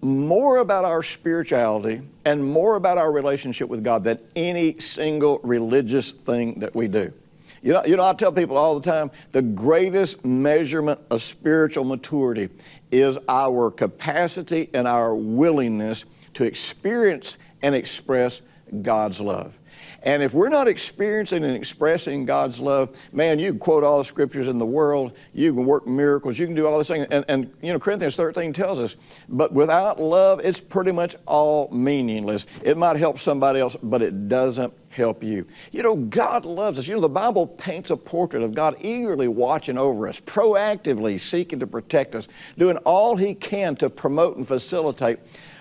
more 0.01 0.57
about 0.57 0.83
our 0.83 1.01
spirituality 1.01 2.01
and 2.25 2.43
more 2.43 2.75
about 2.75 2.97
our 2.97 3.11
relationship 3.11 3.69
with 3.69 3.83
God 3.83 4.03
than 4.03 4.19
any 4.35 4.79
single 4.79 5.39
religious 5.43 6.11
thing 6.11 6.59
that 6.59 6.75
we 6.75 6.89
do. 6.89 7.13
You 7.61 7.73
know, 7.73 7.85
you 7.85 7.97
know, 7.97 8.05
I 8.05 8.13
tell 8.13 8.31
people 8.31 8.57
all 8.57 8.79
the 8.79 8.89
time 8.89 9.11
the 9.31 9.41
greatest 9.41 10.25
measurement 10.25 10.99
of 11.09 11.21
spiritual 11.21 11.85
maturity 11.85 12.49
is 12.91 13.17
our 13.29 13.71
capacity 13.71 14.69
and 14.73 14.87
our 14.87 15.15
willingness 15.15 16.03
to 16.35 16.43
experience 16.43 17.37
and 17.61 17.75
express 17.75 18.41
God's 18.81 19.19
love. 19.19 19.59
And 20.03 20.23
if 20.23 20.33
we're 20.33 20.49
not 20.49 20.67
experiencing 20.67 21.43
and 21.43 21.55
expressing 21.55 22.25
God's 22.25 22.59
love, 22.59 22.95
man, 23.11 23.39
you 23.39 23.51
can 23.51 23.59
quote 23.59 23.83
all 23.83 23.97
the 23.97 24.05
scriptures 24.05 24.47
in 24.47 24.57
the 24.57 24.65
world, 24.65 25.13
you 25.33 25.53
can 25.53 25.65
work 25.65 25.87
miracles, 25.87 26.39
you 26.39 26.45
can 26.45 26.55
do 26.55 26.67
all 26.67 26.77
these 26.77 26.87
things. 26.87 27.07
And, 27.11 27.25
and 27.27 27.53
you 27.61 27.73
know, 27.73 27.79
Corinthians 27.79 28.15
13 28.15 28.53
tells 28.53 28.79
us, 28.79 28.95
but 29.27 29.51
without 29.51 29.99
love, 29.99 30.39
it's 30.43 30.61
pretty 30.61 30.91
much 30.91 31.15
all 31.25 31.69
meaningless. 31.71 32.45
It 32.63 32.77
might 32.77 32.97
help 32.97 33.19
somebody 33.19 33.59
else, 33.59 33.75
but 33.81 34.01
it 34.01 34.29
doesn't 34.29 34.73
help 34.89 35.23
you. 35.23 35.45
You 35.71 35.83
know, 35.83 35.95
God 35.95 36.45
loves 36.45 36.79
us. 36.79 36.87
You 36.87 36.95
know, 36.95 37.01
the 37.01 37.09
Bible 37.09 37.45
paints 37.45 37.91
a 37.91 37.97
portrait 37.97 38.41
of 38.41 38.53
God 38.53 38.77
eagerly 38.81 39.27
watching 39.27 39.77
over 39.77 40.07
us, 40.07 40.19
proactively 40.19 41.19
seeking 41.19 41.59
to 41.59 41.67
protect 41.67 42.15
us, 42.15 42.27
doing 42.57 42.77
all 42.77 43.15
He 43.15 43.33
can 43.35 43.75
to 43.77 43.89
promote 43.89 44.37
and 44.37 44.47
facilitate 44.47 45.19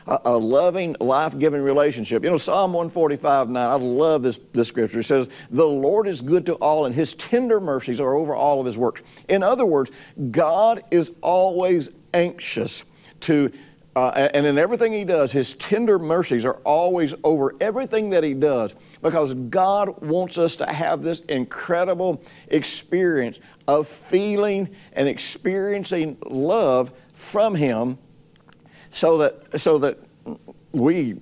a, 0.09 0.21
a 0.25 0.37
loving, 0.37 0.97
life 1.01 1.39
giving 1.39 1.63
relationship. 1.63 2.25
You 2.25 2.31
know, 2.31 2.37
Psalm 2.39 2.73
145 2.73 3.51
9, 3.51 3.71
I 3.71 3.75
love 3.75 4.23
this, 4.23 4.39
this 4.53 4.69
scripture. 4.69 5.01
It 5.01 5.05
says, 5.05 5.29
The 5.51 5.67
Lord 5.67 6.09
is 6.09 6.21
good 6.21 6.47
to 6.47 6.55
all, 6.55 6.87
and 6.87 6.95
his 6.95 7.15
tender 7.15 7.61
mercies 7.61 8.01
are 8.01 8.15
over 8.15 8.35
all 8.35 8.59
of 8.59 8.67
his 8.67 8.79
works. 8.79 9.03
In 9.29 9.43
other 9.43 9.67
words, 9.67 9.91
God 10.31 10.83
is 10.91 11.13
always 11.21 11.91
anxious 12.15 12.85
to 13.21 13.53
uh, 13.97 14.29
and 14.33 14.47
in 14.47 14.59
everything 14.59 14.93
he 14.93 15.05
does, 15.05 15.33
his 15.33 15.55
tender 15.55 15.99
mercies 15.99 16.45
are 16.45 16.59
always 16.65 17.15
over 17.25 17.57
everything 17.61 18.11
that 18.11 18.23
he 18.23 18.33
does 18.33 18.77
because 19.03 19.35
God 19.35 20.01
wants 20.01 20.39
us 20.39 20.55
to 20.57 20.67
have 20.67 21.03
this 21.03 21.19
incredible 21.21 22.23
experience 22.47 23.41
of 23.67 23.89
feeling 23.89 24.69
and 24.93 25.09
experiencing 25.09 26.17
love 26.25 26.93
from 27.13 27.57
him 27.57 27.99
so 28.91 29.19
that, 29.19 29.61
so 29.61 29.79
that 29.79 29.99
we 30.73 31.17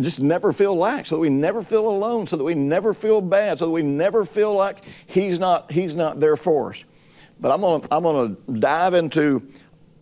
just 0.00 0.20
never 0.20 0.52
feel 0.52 0.74
lack, 0.74 1.06
so 1.06 1.16
that 1.16 1.20
we 1.20 1.28
never 1.28 1.62
feel 1.62 1.88
alone, 1.88 2.26
so 2.26 2.36
that 2.36 2.44
we 2.44 2.54
never 2.54 2.94
feel 2.94 3.20
bad, 3.20 3.58
so 3.58 3.66
that 3.66 3.70
we 3.72 3.82
never 3.82 4.24
feel 4.24 4.54
like 4.54 4.84
He's 5.06 5.38
not, 5.38 5.70
he's 5.70 5.94
not 5.94 6.20
there 6.20 6.36
for 6.36 6.70
us. 6.70 6.84
But 7.40 7.52
I'm 7.52 7.60
gonna, 7.60 7.86
I'm 7.90 8.02
gonna 8.02 8.36
dive 8.58 8.94
into 8.94 9.48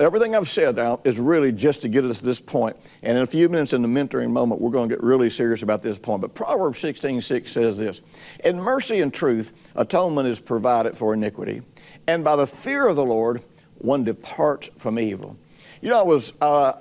everything 0.01 0.35
I've 0.35 0.49
said 0.49 0.77
now 0.77 1.01
is 1.05 1.19
really 1.19 1.53
just 1.53 1.83
to 1.83 1.89
get 1.89 2.05
us 2.05 2.19
to 2.19 2.25
this 2.25 2.41
point. 2.41 2.77
And 3.03 3.17
in 3.17 3.23
a 3.23 3.27
few 3.27 3.49
minutes 3.49 3.73
in 3.73 3.83
the 3.83 3.89
mentoring 3.89 4.31
moment, 4.31 4.61
we're 4.61 4.71
to 4.71 4.89
get 4.89 5.03
really 5.03 5.31
serious 5.31 5.63
about 5.63 5.83
this 5.83 5.99
point. 5.99 6.21
But 6.21 6.35
Proverbs 6.35 6.79
16 6.81 7.21
6 7.21 7.51
says 7.51 7.79
this 7.79 8.01
In 8.45 8.61
mercy 8.61 9.01
and 9.01 9.13
truth, 9.13 9.53
atonement 9.75 10.29
is 10.29 10.41
provided 10.41 10.97
for 10.97 11.15
iniquity, 11.15 11.63
and 12.07 12.25
by 12.25 12.37
the 12.37 12.47
fear 12.47 12.87
of 12.89 12.97
the 12.97 13.05
Lord, 13.05 13.43
one 13.79 14.05
departs 14.05 14.71
from 14.79 14.99
evil. 14.99 15.37
You 15.81 15.91
know, 15.91 16.01
I 16.01 16.03
was, 16.03 16.33
uh, 16.41 16.73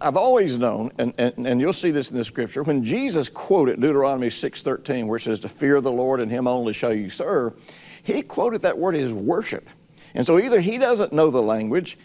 I've 0.00 0.16
always 0.16 0.58
known, 0.58 0.92
and, 0.98 1.14
and, 1.18 1.46
and 1.46 1.60
you'll 1.60 1.72
see 1.72 1.90
this 1.90 2.10
in 2.10 2.16
the 2.16 2.24
scripture, 2.24 2.62
when 2.62 2.84
Jesus 2.84 3.28
quoted 3.28 3.80
Deuteronomy 3.80 4.28
6.13, 4.28 5.06
where 5.06 5.16
it 5.16 5.22
says, 5.22 5.40
to 5.40 5.48
fear 5.48 5.80
the 5.80 5.92
Lord 5.92 6.20
and 6.20 6.30
him 6.30 6.46
only 6.46 6.72
shall 6.72 6.92
you 6.92 7.10
serve, 7.10 7.54
he 8.02 8.22
quoted 8.22 8.62
that 8.62 8.76
word 8.76 8.96
as 8.96 9.12
worship. 9.12 9.68
And 10.14 10.26
so 10.26 10.38
either 10.38 10.60
he 10.60 10.78
doesn't 10.78 11.12
know 11.12 11.30
the 11.30 11.42
language 11.42 11.98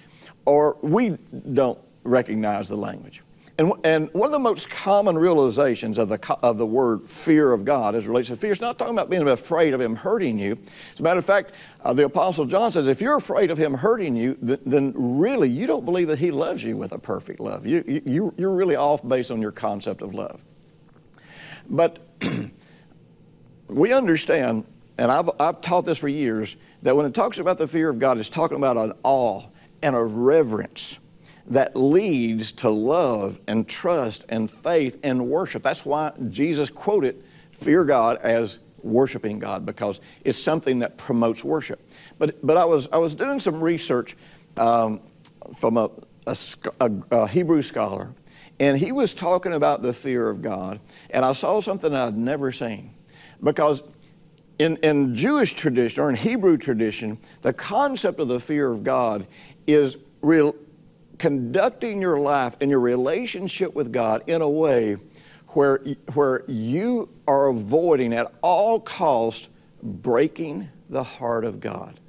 or 0.46 0.78
we 0.82 1.18
don't 1.54 1.78
recognize 2.04 2.70
the 2.70 2.78
language. 2.78 3.22
And, 3.60 3.74
and 3.84 4.14
one 4.14 4.26
of 4.26 4.32
the 4.32 4.40
most 4.40 4.70
common 4.70 5.18
realizations 5.18 5.98
of 5.98 6.08
the, 6.08 6.38
of 6.42 6.58
the 6.58 6.66
word 6.66 7.10
fear 7.10 7.52
of 7.52 7.66
God 7.66 7.94
as 7.94 8.08
relates 8.08 8.30
to 8.30 8.38
fear, 8.38 8.54
it's 8.54 8.62
not 8.62 8.80
talking 8.80 8.94
about 8.94 9.10
being 9.10 9.28
afraid 9.28 9.74
of 9.74 9.82
Him 9.82 9.98
hurting 9.98 10.40
you. 10.40 10.58
As 10.94 11.02
a 11.02 11.04
matter 11.04 11.20
of 11.20 11.26
fact, 11.26 11.52
uh, 11.84 11.92
the 11.92 12.06
Apostle 12.06 12.46
John 12.46 12.72
says, 12.72 12.88
if 12.88 13.02
you're 13.02 13.18
afraid 13.18 13.52
of 13.52 13.58
Him 13.58 13.74
hurting 13.74 14.16
you, 14.16 14.36
th- 14.36 14.62
then 14.66 14.94
really 14.96 15.50
you 15.50 15.68
don't 15.68 15.84
believe 15.84 16.08
that 16.08 16.20
He 16.20 16.32
loves 16.32 16.64
you 16.64 16.78
with 16.78 16.94
a 16.94 16.98
perfect 16.98 17.42
love. 17.42 17.66
You, 17.66 17.84
you, 18.06 18.34
you're 18.38 18.54
really 18.54 18.78
off 18.78 19.06
based 19.06 19.30
on 19.30 19.42
your 19.42 19.52
concept 19.52 20.02
of 20.02 20.14
love. 20.14 20.42
But 21.70 22.00
we 23.68 23.92
understand, 23.92 24.64
and 24.98 25.12
I've, 25.12 25.30
I've 25.38 25.60
taught 25.60 25.86
this 25.86 25.98
for 25.98 26.08
years, 26.08 26.56
that 26.84 26.96
when 26.96 27.06
it 27.06 27.14
talks 27.14 27.40
about 27.40 27.58
the 27.58 27.68
fear 27.68 27.90
of 27.90 28.00
God, 28.00 28.20
it's 28.20 28.30
talking 28.30 28.56
about 28.56 28.78
an 28.78 28.94
awe 29.04 29.44
and 29.82 29.98
a 29.98 30.04
reverence 30.04 30.98
that 31.50 31.76
leads 31.76 32.52
to 32.52 32.70
love 32.70 33.40
and 33.48 33.68
trust 33.68 34.24
and 34.30 34.50
faith 34.50 35.00
and 35.04 35.28
worship. 35.28 35.64
That's 35.64 35.84
why 35.84 36.12
Jesus 36.30 36.70
quoted 36.70 37.24
fear 37.52 37.84
God 37.84 38.18
as 38.18 38.60
worshiping 38.84 39.40
God 39.40 39.66
because 39.66 40.00
it's 40.24 40.42
something 40.42 40.80
that 40.80 40.98
promotes 40.98 41.44
worship. 41.44 41.82
But, 42.18 42.46
but 42.46 42.56
I, 42.56 42.66
was, 42.66 42.88
I 42.94 42.98
was 42.98 43.16
doing 43.16 43.40
some 43.40 43.62
research 43.62 44.16
um, 44.58 45.02
from 45.58 45.78
a, 45.78 45.90
a, 46.28 46.38
a, 46.80 46.92
a 47.12 47.28
Hebrew 47.28 47.62
scholar, 47.62 48.14
and 48.60 48.78
he 48.78 48.92
was 48.92 49.14
talking 49.14 49.54
about 49.54 49.82
the 49.82 49.94
fear 49.94 50.30
of 50.30 50.42
God, 50.42 50.80
and 51.10 51.26
I 51.26 51.34
saw 51.34 51.60
something 51.60 51.94
I'd 51.94 52.18
never 52.18 52.52
seen. 52.52 52.94
Because 53.42 53.82
in, 54.60 54.76
in 54.78 55.16
Jewish 55.16 55.54
tradition 55.54 56.04
or 56.04 56.10
in 56.10 56.16
Hebrew 56.16 56.58
tradition, 56.58 57.18
the 57.42 57.54
concept 57.54 58.20
of 58.20 58.28
the 58.28 58.40
fear 58.40 58.70
of 58.70 58.84
God 58.84 59.26
is 59.66 59.96
real, 60.22 60.54
conducting 61.20 62.02
your 62.02 62.20
life 62.20 62.56
and 62.62 62.72
your 62.72 62.80
relationship 62.80 63.76
with 63.76 63.92
God 63.92 64.24
in 64.28 64.42
a 64.42 64.50
way 64.50 64.98
where, 65.50 65.80
where 66.14 66.44
you 66.48 67.10
are 67.28 67.48
avoiding 67.48 68.14
at 68.14 68.34
all 68.42 68.80
cost 68.80 69.50
breaking 69.84 70.70
the 70.90 71.04
heart 71.04 71.46
of 71.46 71.60
God. 71.60 72.00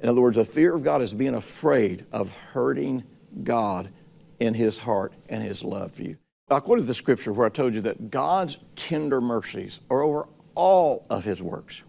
In 0.00 0.08
other 0.08 0.20
words, 0.20 0.36
the 0.36 0.44
fear 0.44 0.74
of 0.74 0.84
God 0.84 1.02
is 1.02 1.12
being 1.14 1.34
afraid 1.34 2.06
of 2.12 2.30
hurting 2.30 3.04
God 3.42 3.90
in 4.38 4.54
his 4.54 4.78
heart 4.78 5.14
and 5.28 5.42
his 5.42 5.64
love 5.64 5.92
for 5.92 6.02
you. 6.02 6.16
I 6.50 6.60
quoted 6.60 6.86
the 6.86 6.94
scripture 6.94 7.32
where 7.32 7.46
I 7.46 7.50
told 7.50 7.74
you 7.74 7.80
that 7.82 8.10
God's 8.10 8.58
tender 8.76 9.20
mercies 9.20 9.80
are 9.88 10.02
over 10.02 10.28
all 10.54 11.06
of 11.08 11.24
his 11.24 11.42
works. 11.42 11.82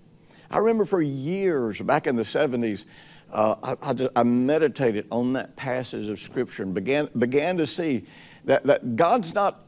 I 0.49 0.59
remember 0.59 0.85
for 0.85 1.01
years 1.01 1.81
back 1.81 2.07
in 2.07 2.15
the 2.15 2.23
70s, 2.23 2.85
uh, 3.31 3.55
I, 3.63 3.89
I, 3.89 3.93
just, 3.93 4.11
I, 4.15 4.23
meditated 4.23 5.07
on 5.11 5.33
that 5.33 5.55
passage 5.55 6.07
of 6.07 6.19
Scripture 6.19 6.63
and 6.63 6.73
began, 6.73 7.09
began 7.17 7.57
to 7.57 7.67
see 7.67 8.05
that, 8.45 8.63
that 8.65 8.95
God's 8.95 9.33
not 9.33 9.65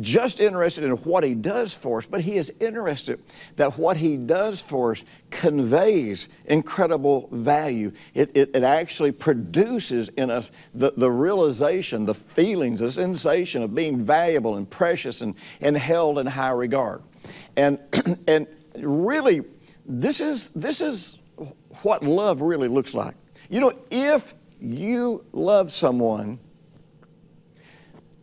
just 0.00 0.38
interested 0.38 0.84
in 0.84 0.92
what 0.92 1.24
He 1.24 1.34
does 1.34 1.74
for 1.74 1.98
us, 1.98 2.06
but 2.06 2.20
He 2.20 2.36
is 2.36 2.52
interested 2.60 3.20
that 3.56 3.76
what 3.76 3.96
He 3.96 4.16
does 4.16 4.60
for 4.60 4.92
us 4.92 5.02
conveys 5.30 6.28
incredible 6.46 7.28
value. 7.32 7.92
It, 8.14 8.30
it, 8.34 8.50
it 8.54 8.62
actually 8.62 9.12
produces 9.12 10.08
in 10.10 10.30
us 10.30 10.50
the, 10.74 10.92
the 10.96 11.10
realization, 11.10 12.06
the 12.06 12.14
feelings, 12.14 12.80
the 12.80 12.92
sensation 12.92 13.62
of 13.62 13.74
being 13.74 14.00
valuable 14.00 14.56
and 14.56 14.68
precious 14.68 15.20
and, 15.20 15.34
and 15.60 15.76
held 15.76 16.18
in 16.18 16.26
high 16.26 16.52
regard. 16.52 17.02
And, 17.56 17.78
and 18.28 18.46
really, 18.76 19.42
this 19.84 20.20
is, 20.20 20.50
this 20.50 20.80
is 20.80 21.18
what 21.82 22.02
love 22.02 22.40
really 22.40 22.68
looks 22.68 22.94
like. 22.94 23.14
You 23.48 23.60
know, 23.60 23.72
if 23.90 24.34
you 24.60 25.24
love 25.32 25.72
someone, 25.72 26.38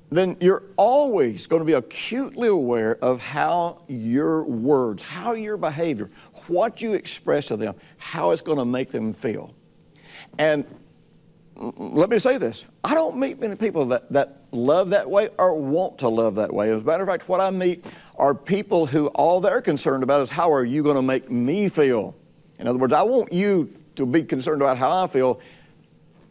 then 0.09 0.37
you're 0.39 0.63
always 0.77 1.47
going 1.47 1.61
to 1.61 1.65
be 1.65 1.73
acutely 1.73 2.47
aware 2.47 2.97
of 3.01 3.19
how 3.21 3.81
your 3.87 4.43
words, 4.43 5.03
how 5.03 5.33
your 5.33 5.57
behavior, 5.57 6.09
what 6.47 6.81
you 6.81 6.93
express 6.93 7.47
to 7.47 7.57
them, 7.57 7.75
how 7.97 8.31
it's 8.31 8.41
going 8.41 8.57
to 8.57 8.65
make 8.65 8.89
them 8.89 9.11
feel. 9.11 9.53
And 10.37 10.65
let 11.55 12.09
me 12.09 12.19
say 12.19 12.37
this 12.37 12.65
I 12.83 12.93
don't 12.93 13.17
meet 13.17 13.39
many 13.39 13.55
people 13.55 13.85
that, 13.87 14.11
that 14.11 14.43
love 14.51 14.91
that 14.91 15.09
way 15.09 15.29
or 15.37 15.55
want 15.55 15.97
to 15.99 16.07
love 16.07 16.35
that 16.35 16.53
way. 16.53 16.71
As 16.71 16.81
a 16.81 16.85
matter 16.85 17.03
of 17.03 17.09
fact, 17.09 17.27
what 17.27 17.41
I 17.41 17.49
meet 17.49 17.83
are 18.15 18.33
people 18.33 18.85
who 18.85 19.07
all 19.07 19.41
they're 19.41 19.61
concerned 19.61 20.03
about 20.03 20.21
is 20.21 20.29
how 20.29 20.51
are 20.51 20.63
you 20.63 20.83
going 20.83 20.95
to 20.95 21.01
make 21.01 21.29
me 21.29 21.67
feel? 21.67 22.15
In 22.59 22.67
other 22.67 22.79
words, 22.79 22.93
I 22.93 23.03
want 23.03 23.31
you 23.31 23.73
to 23.95 24.05
be 24.05 24.23
concerned 24.23 24.61
about 24.61 24.77
how 24.77 25.03
I 25.03 25.07
feel, 25.07 25.39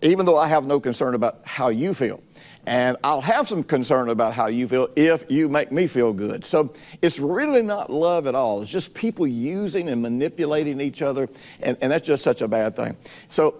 even 0.03 0.27
though 0.27 0.37
I 0.37 0.49
have 0.49 0.67
no 0.67 0.81
concern 0.81 1.15
about 1.15 1.41
how 1.45 1.69
you 1.69 1.95
feel. 1.95 2.23
And 2.67 2.97
I'll 3.05 3.21
have 3.21 3.47
some 3.47 3.63
concern 3.63 4.09
about 4.09 4.35
how 4.35 4.49
you 4.49 4.67
feel 4.67 4.89
if 4.97 5.25
you 5.29 5.49
make 5.49 5.71
me 5.71 5.87
feel 5.87 6.13
good. 6.13 6.45
So 6.45 6.75
it's 7.01 7.21
really 7.21 7.63
not 7.63 7.91
love 7.91 8.27
at 8.27 8.35
all. 8.35 8.63
It's 8.63 8.71
just 8.71 8.93
people 8.93 9.25
using 9.27 9.89
and 9.89 10.03
manipulating 10.03 10.81
each 10.81 11.01
other, 11.01 11.29
and, 11.61 11.77
and 11.81 11.93
that's 11.93 12.07
just 12.07 12.25
such 12.25 12.43
a 12.43 12.49
bad 12.49 12.75
thing. 12.75 12.97
So, 13.29 13.55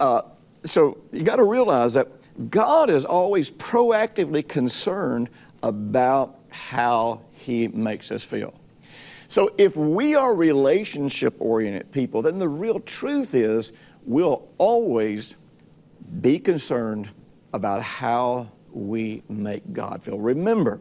uh, 0.00 0.22
so 0.64 0.98
you 1.12 1.22
got 1.22 1.36
to 1.36 1.44
realize 1.44 1.94
that 1.94 2.08
God 2.50 2.90
is 2.90 3.04
always 3.04 3.48
proactively 3.48 4.46
concerned 4.46 5.28
about 5.62 6.38
how 6.48 7.20
He 7.32 7.68
makes 7.68 8.10
us 8.10 8.24
feel. 8.24 8.54
So 9.28 9.52
if 9.58 9.76
we 9.76 10.14
are 10.14 10.34
relationship 10.34 11.34
oriented 11.38 11.92
people, 11.92 12.22
then 12.22 12.38
the 12.38 12.48
real 12.48 12.80
truth 12.80 13.34
is 13.34 13.72
we'll 14.04 14.48
always 14.56 15.34
be 16.20 16.38
concerned 16.38 17.10
about 17.52 17.82
how 17.82 18.50
we 18.72 19.22
make 19.28 19.72
God 19.72 20.02
feel. 20.02 20.18
Remember, 20.18 20.80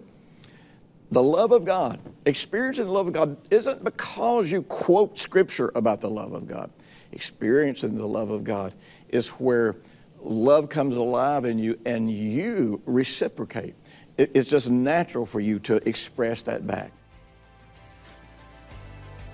the 1.11 1.23
love 1.23 1.51
of 1.51 1.65
God, 1.65 1.99
experiencing 2.25 2.85
the 2.85 2.91
love 2.91 3.07
of 3.07 3.13
God, 3.13 3.37
isn't 3.51 3.83
because 3.83 4.51
you 4.51 4.61
quote 4.63 5.17
scripture 5.17 5.71
about 5.75 6.01
the 6.01 6.09
love 6.09 6.33
of 6.33 6.47
God. 6.47 6.69
Experiencing 7.11 7.95
the 7.95 8.07
love 8.07 8.29
of 8.29 8.43
God 8.43 8.73
is 9.09 9.29
where 9.29 9.75
love 10.21 10.69
comes 10.69 10.97
alive 10.97 11.45
in 11.45 11.59
you 11.59 11.79
and 11.85 12.11
you 12.11 12.81
reciprocate. 12.85 13.75
It's 14.17 14.49
just 14.49 14.69
natural 14.69 15.25
for 15.25 15.39
you 15.39 15.59
to 15.59 15.75
express 15.87 16.41
that 16.43 16.65
back. 16.65 16.91